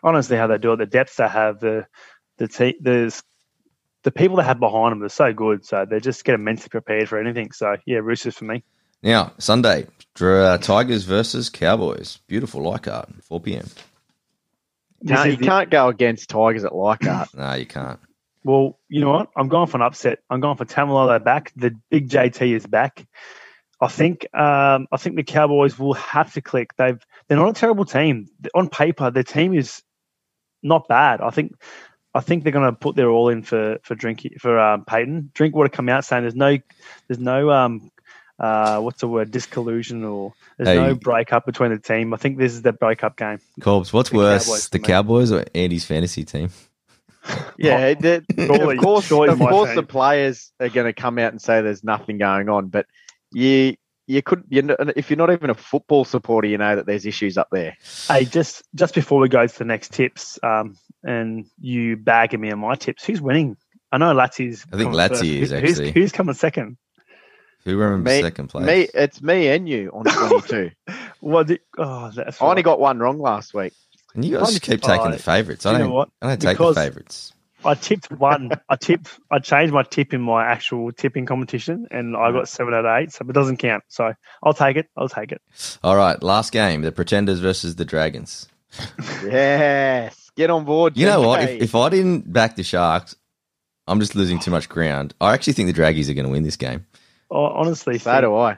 honestly 0.03 0.37
how 0.37 0.47
they 0.47 0.57
do 0.57 0.73
it, 0.73 0.77
the 0.77 0.85
depth 0.85 1.15
they 1.17 1.27
have, 1.27 1.59
the 1.59 1.85
the 2.37 2.47
te- 2.47 2.77
there's 2.79 3.23
the 4.03 4.11
people 4.11 4.37
they 4.37 4.43
have 4.43 4.59
behind 4.59 4.91
them, 4.91 4.99
they're 4.99 5.09
so 5.09 5.33
good. 5.33 5.65
So 5.65 5.85
they 5.89 5.99
just 5.99 6.23
get 6.25 6.35
immensely 6.35 6.69
prepared 6.69 7.09
for 7.09 7.19
anything. 7.19 7.51
So 7.51 7.77
yeah, 7.85 7.97
Roosters 7.97 8.35
for 8.35 8.45
me. 8.45 8.63
Now 9.03 9.33
Sunday, 9.37 9.87
uh, 10.21 10.57
Tigers 10.57 11.03
versus 11.03 11.49
Cowboys. 11.49 12.19
Beautiful 12.27 12.61
Leichhardt, 12.61 13.09
4 13.23 13.39
p.m. 13.39 13.67
This 15.01 15.25
you 15.25 15.35
the- 15.37 15.45
can't 15.45 15.69
go 15.69 15.87
against 15.87 16.29
Tigers 16.29 16.63
at 16.63 16.75
Leichhardt. 16.75 17.33
No, 17.35 17.53
you 17.53 17.65
can't. 17.65 17.99
Well, 18.43 18.77
you 18.89 19.01
know 19.01 19.09
what? 19.09 19.31
I'm 19.35 19.47
going 19.47 19.67
for 19.67 19.77
an 19.77 19.81
upset. 19.81 20.19
I'm 20.29 20.39
going 20.39 20.55
for 20.55 20.65
Taumalolo 20.65 21.23
back. 21.23 21.51
The 21.55 21.75
big 21.89 22.09
JT 22.09 22.55
is 22.55 22.67
back. 22.67 23.07
I 23.81 23.87
think 23.87 24.25
um, 24.33 24.87
I 24.91 24.97
think 24.97 25.15
the 25.17 25.23
Cowboys 25.23 25.77
will 25.77 25.93
have 25.95 26.33
to 26.33 26.41
click. 26.41 26.75
They've 26.77 26.99
they're 27.27 27.37
not 27.37 27.49
a 27.49 27.59
terrible 27.59 27.85
team 27.85 28.27
on 28.53 28.69
paper. 28.69 29.11
Their 29.11 29.23
team 29.23 29.53
is 29.53 29.81
not 30.63 30.87
bad. 30.87 31.21
I 31.21 31.29
think 31.29 31.53
I 32.13 32.21
think 32.21 32.43
they're 32.43 32.53
going 32.53 32.65
to 32.71 32.77
put 32.77 32.95
their 32.95 33.09
all 33.09 33.29
in 33.29 33.43
for 33.43 33.77
for 33.83 33.95
drink 33.95 34.25
for 34.39 34.57
um, 34.57 34.85
Peyton. 34.85 35.31
Drinkwater 35.33 35.69
come 35.69 35.89
out 35.89 36.05
saying 36.05 36.23
there's 36.23 36.35
no 36.35 36.57
there's 37.07 37.19
no 37.19 37.51
um 37.51 37.91
uh 38.39 38.79
what's 38.81 38.99
the 39.01 39.07
word 39.07 39.31
discollusion 39.31 40.03
or 40.03 40.33
there's 40.57 40.69
Hey. 40.69 40.75
no 40.87 40.95
breakup 40.95 41.45
between 41.45 41.71
the 41.71 41.79
team. 41.79 42.13
I 42.13 42.17
think 42.17 42.37
this 42.37 42.53
is 42.53 42.61
the 42.61 42.73
breakup 42.73 43.17
game. 43.17 43.39
Corbs, 43.61 43.91
what's 43.93 44.09
The 44.09 44.17
worse, 44.17 44.45
Cowboys 44.45 44.69
the. 44.69 44.79
Cowboys 44.79 45.31
or 45.33 45.43
Andy's 45.53 45.85
fantasy 45.85 46.23
team? 46.23 46.49
Yeah, 47.57 47.93
the- 47.99 48.23
Surely- 48.37 48.77
of 48.77 48.81
course, 48.83 49.11
of 49.11 49.39
course, 49.39 49.75
the 49.75 49.83
players 49.83 50.51
are 50.59 50.69
going 50.69 50.85
to 50.85 50.93
come 50.93 51.17
out 51.17 51.31
and 51.31 51.41
say 51.41 51.61
there's 51.61 51.83
nothing 51.83 52.17
going 52.17 52.49
on. 52.49 52.67
But 52.67 52.85
you, 53.35 53.75
you 54.07 54.21
could, 54.21 54.43
you 54.49 54.61
know, 54.61 54.75
if 54.95 55.09
you're 55.09 55.17
not 55.17 55.31
even 55.31 55.49
a 55.49 55.53
football 55.55 56.05
supporter, 56.05 56.47
you 56.47 56.57
know 56.57 56.75
that 56.75 56.85
there's 56.85 57.05
issues 57.05 57.37
up 57.37 57.49
there. 57.51 57.75
Hey, 58.07 58.23
just 58.25 58.63
just 58.73 58.95
before 58.95 59.19
we 59.19 59.27
go 59.27 59.45
to 59.45 59.57
the 59.57 59.65
next 59.65 59.91
tips, 59.91 60.39
um, 60.41 60.77
and 61.03 61.45
you 61.59 61.97
bagging 61.97 62.39
me 62.39 62.51
on 62.51 62.59
my 62.59 62.75
tips, 62.75 63.03
who's 63.03 63.21
winning? 63.21 63.57
I 63.91 63.97
know 63.97 64.13
Latsy's. 64.13 64.65
I 64.71 64.77
think 64.77 64.91
coming 64.91 64.99
Latsy 64.99 65.41
is, 65.41 65.51
Who's- 65.51 65.71
actually. 65.71 65.91
Who's, 65.91 66.11
coming 66.11 66.33
second? 66.35 66.77
Who 67.65 67.77
remembers 67.77 68.13
Me- 68.13 68.21
second 68.21 68.47
place? 68.47 68.65
Me, 68.65 68.87
it's 68.93 69.21
me 69.21 69.47
and 69.47 69.67
you 69.67 69.89
on 69.93 70.05
22. 70.05 70.71
What? 71.19 71.47
Did, 71.47 71.61
oh, 71.77 72.11
that's. 72.11 72.41
I 72.41 72.45
only 72.45 72.57
right. 72.57 72.65
got 72.65 72.79
one 72.79 72.99
wrong 72.99 73.19
last 73.19 73.53
week. 73.53 73.73
and 74.13 74.23
you 74.23 74.37
guys 74.37 74.51
I'm- 74.51 74.59
keep 74.59 74.81
taking 74.81 75.07
oh, 75.07 75.11
the 75.11 75.17
favourites. 75.19 75.65
I 75.65 75.77
don't. 75.77 75.91
what? 75.91 76.09
I 76.21 76.27
don't 76.27 76.41
take 76.41 76.57
Because- 76.57 76.75
the 76.75 76.81
favourites. 76.81 77.33
I 77.65 77.73
tipped 77.73 78.11
one. 78.11 78.51
I 78.69 78.75
tipped. 78.75 79.19
I 79.31 79.39
changed 79.39 79.73
my 79.73 79.83
tip 79.83 80.13
in 80.13 80.21
my 80.21 80.45
actual 80.45 80.91
tipping 80.91 81.25
competition, 81.25 81.87
and 81.91 82.15
I 82.15 82.31
got 82.31 82.47
seven 82.47 82.73
out 82.73 82.85
of 82.85 82.97
eight, 82.97 83.11
so 83.11 83.25
it 83.27 83.33
doesn't 83.33 83.57
count. 83.57 83.83
So 83.87 84.13
I'll 84.43 84.53
take 84.53 84.77
it. 84.77 84.87
I'll 84.95 85.09
take 85.09 85.31
it. 85.31 85.41
All 85.83 85.95
right, 85.95 86.21
last 86.21 86.51
game: 86.51 86.81
the 86.81 86.91
Pretenders 86.91 87.39
versus 87.39 87.75
the 87.75 87.85
Dragons. 87.85 88.47
Yes, 89.23 90.29
get 90.35 90.49
on 90.49 90.65
board. 90.65 90.97
You 90.97 91.05
know 91.05 91.21
what? 91.21 91.41
If, 91.43 91.61
if 91.61 91.75
I 91.75 91.89
didn't 91.89 92.31
back 92.31 92.55
the 92.55 92.63
Sharks, 92.63 93.15
I'm 93.87 93.99
just 93.99 94.15
losing 94.15 94.39
too 94.39 94.51
much 94.51 94.69
ground. 94.69 95.13
I 95.19 95.33
actually 95.33 95.53
think 95.53 95.73
the 95.73 95.81
Draggies 95.81 96.09
are 96.09 96.13
going 96.13 96.25
to 96.25 96.31
win 96.31 96.43
this 96.43 96.57
game. 96.57 96.85
Oh, 97.31 97.45
honestly, 97.45 97.97
so 97.97 98.11
Steve, 98.11 98.21
do 98.21 98.35
I. 98.35 98.57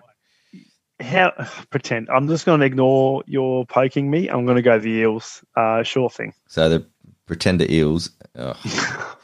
how 1.00 1.32
pretend? 1.70 2.10
I'm 2.10 2.28
just 2.28 2.46
going 2.46 2.60
to 2.60 2.66
ignore 2.66 3.24
your 3.28 3.66
poking 3.66 4.10
me. 4.10 4.28
I'm 4.28 4.46
going 4.46 4.58
to 4.58 4.62
go 4.62 4.80
the 4.80 4.90
Eels. 4.90 5.44
Uh, 5.56 5.84
sure 5.84 6.10
thing. 6.10 6.34
So 6.48 6.70
the 6.70 6.86
Pretender 7.28 7.66
Eels. 7.70 8.10
ugh. 8.36 8.58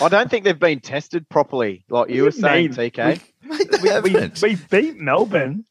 I 0.00 0.08
don't 0.08 0.30
think 0.30 0.44
they've 0.44 0.58
been 0.58 0.78
tested 0.80 1.28
properly, 1.28 1.84
like 1.90 2.08
you 2.08 2.22
were 2.22 2.30
saying, 2.30 2.76
Mate, 2.76 2.94
TK. 2.94 3.20
Mate, 3.42 4.02
we, 4.04 4.12
we, 4.12 4.30
we 4.42 4.54
beat 4.70 4.96
Melbourne 4.96 5.64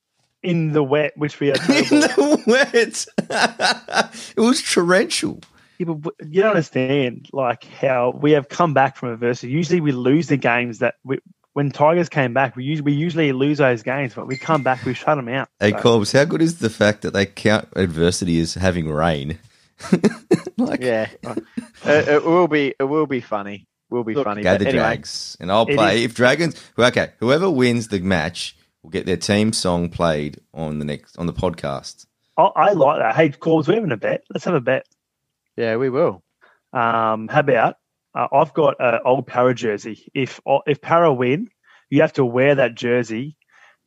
in 0.43 0.73
the 0.73 0.84
wet, 0.84 1.13
which 1.15 1.39
we 1.39 1.52
are 1.52 1.56
in 1.56 2.00
the 2.02 2.43
wet. 2.47 3.06
it 4.36 4.39
was 4.41 4.62
torrential. 4.62 5.39
Yeah, 5.78 5.93
but 5.93 6.13
you 6.28 6.41
don't 6.41 6.52
understand 6.52 7.30
like 7.32 7.63
how 7.65 8.12
we 8.19 8.32
have 8.32 8.50
come 8.50 8.73
back 8.73 8.97
from 8.97 9.13
adversity. 9.13 9.52
Usually 9.52 9.80
we 9.80 9.91
lose 9.93 10.28
the 10.28 10.38
games 10.38 10.80
that 10.80 10.95
we, 11.06 11.19
when 11.54 11.71
Tigers 11.71 12.10
came 12.10 12.34
back, 12.34 12.56
we 12.56 12.63
usually 12.63 12.91
we 12.91 12.93
usually 12.93 13.32
lose 13.32 13.60
those 13.60 13.82
games, 13.82 14.13
but 14.13 14.28
we 14.28 14.38
come 14.38 14.62
back, 14.63 14.84
we 14.86 14.93
shut 14.93 15.15
them 15.15 15.30
out. 15.30 15.50
Hey, 15.60 15.71
So, 15.71 15.78
Corbs, 15.78 16.12
how 16.12 16.26
good 16.26 16.41
is 16.41 16.60
the 16.60 16.69
fact 16.69 17.02
that 17.04 17.13
they 17.13 17.26
count 17.26 17.67
adversity 17.76 18.39
as 18.39 18.56
having 18.56 18.89
rain? 18.89 19.39
like, 20.58 20.82
Yeah, 20.82 21.10
it, 21.86 22.08
it 22.08 22.24
will 22.26 22.48
be. 22.48 22.74
It 22.80 22.84
will 22.84 23.08
be 23.08 23.22
funny. 23.22 23.68
will 23.90 24.04
be 24.04 24.13
Look, 24.13 24.26
funny. 24.26 24.42
Go 24.44 24.58
the 24.58 24.68
anyway, 24.68 24.84
Drags, 24.84 25.38
and 25.40 25.52
I'll 25.52 25.66
play 25.66 25.98
is- 26.00 26.06
if 26.06 26.16
Dragons. 26.16 26.56
Okay, 26.78 27.12
whoever 27.20 27.50
wins 27.50 27.88
the 27.88 28.00
match 28.00 28.56
will 28.84 28.90
get 28.90 29.06
their 29.06 29.18
team 29.18 29.54
song 29.54 29.90
played 29.90 30.40
on 30.54 30.80
the 30.80 30.86
next 30.86 31.18
on 31.18 31.26
the 31.28 31.34
podcast. 31.34 32.06
I, 32.38 32.44
I 32.44 32.72
like 32.74 33.00
that. 33.00 33.16
Hey, 33.16 33.30
Corbs, 33.30 33.68
we're 33.68 33.76
having 33.76 33.92
a 33.92 33.98
bet. 33.98 34.24
Let's 34.30 34.46
have 34.46 34.54
a 34.56 34.62
bet. 34.62 34.86
yeah, 35.56 35.76
we 35.78 35.90
will. 35.90 36.24
Um, 36.74 37.28
how 37.28 37.40
about 37.40 37.76
uh, 38.13 38.28
I've 38.32 38.54
got 38.54 38.76
an 38.80 39.00
old 39.06 39.28
Para 39.28 39.54
jersey. 39.54 40.10
If 40.13 40.40
if 40.66 40.82
Para 40.82 41.13
win, 41.13 41.50
you 41.90 42.02
have 42.02 42.13
to 42.13 42.26
wear 42.26 42.56
that 42.56 42.76
jersey 42.76 43.38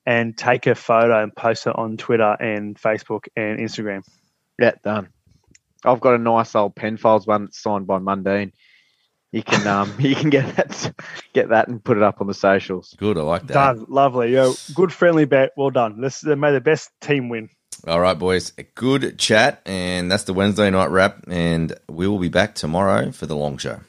and 0.07 0.37
take 0.37 0.66
a 0.66 0.74
photo 0.74 1.22
and 1.22 1.35
post 1.35 1.66
it 1.66 1.76
on 1.76 1.96
Twitter 1.96 2.37
and 2.40 2.74
Facebook 2.81 3.26
and 3.37 3.59
Instagram. 3.61 4.03
Yeah, 4.59 4.72
done. 4.83 5.09
I've 5.84 6.00
got 6.00 6.14
a 6.14 6.18
nice 6.18 6.54
old 6.54 6.74
Penfolds 6.74 7.26
one 7.26 7.46
that's 7.46 7.62
signed 7.62 7.86
by 7.86 7.98
Mundine. 7.98 8.52
You 9.32 9.42
can 9.42 9.66
um 9.66 9.94
you 9.98 10.14
can 10.14 10.30
get 10.30 10.56
that 10.56 10.92
get 11.32 11.50
that 11.50 11.68
and 11.68 11.82
put 11.82 11.96
it 11.96 12.02
up 12.02 12.20
on 12.20 12.26
the 12.26 12.34
socials. 12.34 12.94
Good, 12.98 13.18
I 13.18 13.22
like 13.22 13.46
that. 13.46 13.54
Done. 13.54 13.86
Lovely. 13.88 14.32
Yo, 14.32 14.54
good 14.74 14.92
friendly 14.92 15.24
bet. 15.24 15.50
Well 15.56 15.70
done. 15.70 16.00
Let's 16.00 16.26
uh, 16.26 16.36
may 16.36 16.52
the 16.52 16.60
best 16.60 16.90
team 17.00 17.28
win. 17.28 17.48
All 17.86 18.00
right, 18.00 18.18
boys. 18.18 18.52
A 18.58 18.62
good 18.62 19.18
chat, 19.18 19.62
and 19.64 20.10
that's 20.10 20.24
the 20.24 20.34
Wednesday 20.34 20.68
night 20.70 20.90
wrap. 20.90 21.24
And 21.28 21.72
we 21.88 22.06
will 22.06 22.18
be 22.18 22.28
back 22.28 22.54
tomorrow 22.54 23.10
for 23.10 23.26
the 23.26 23.36
long 23.36 23.56
show. 23.56 23.80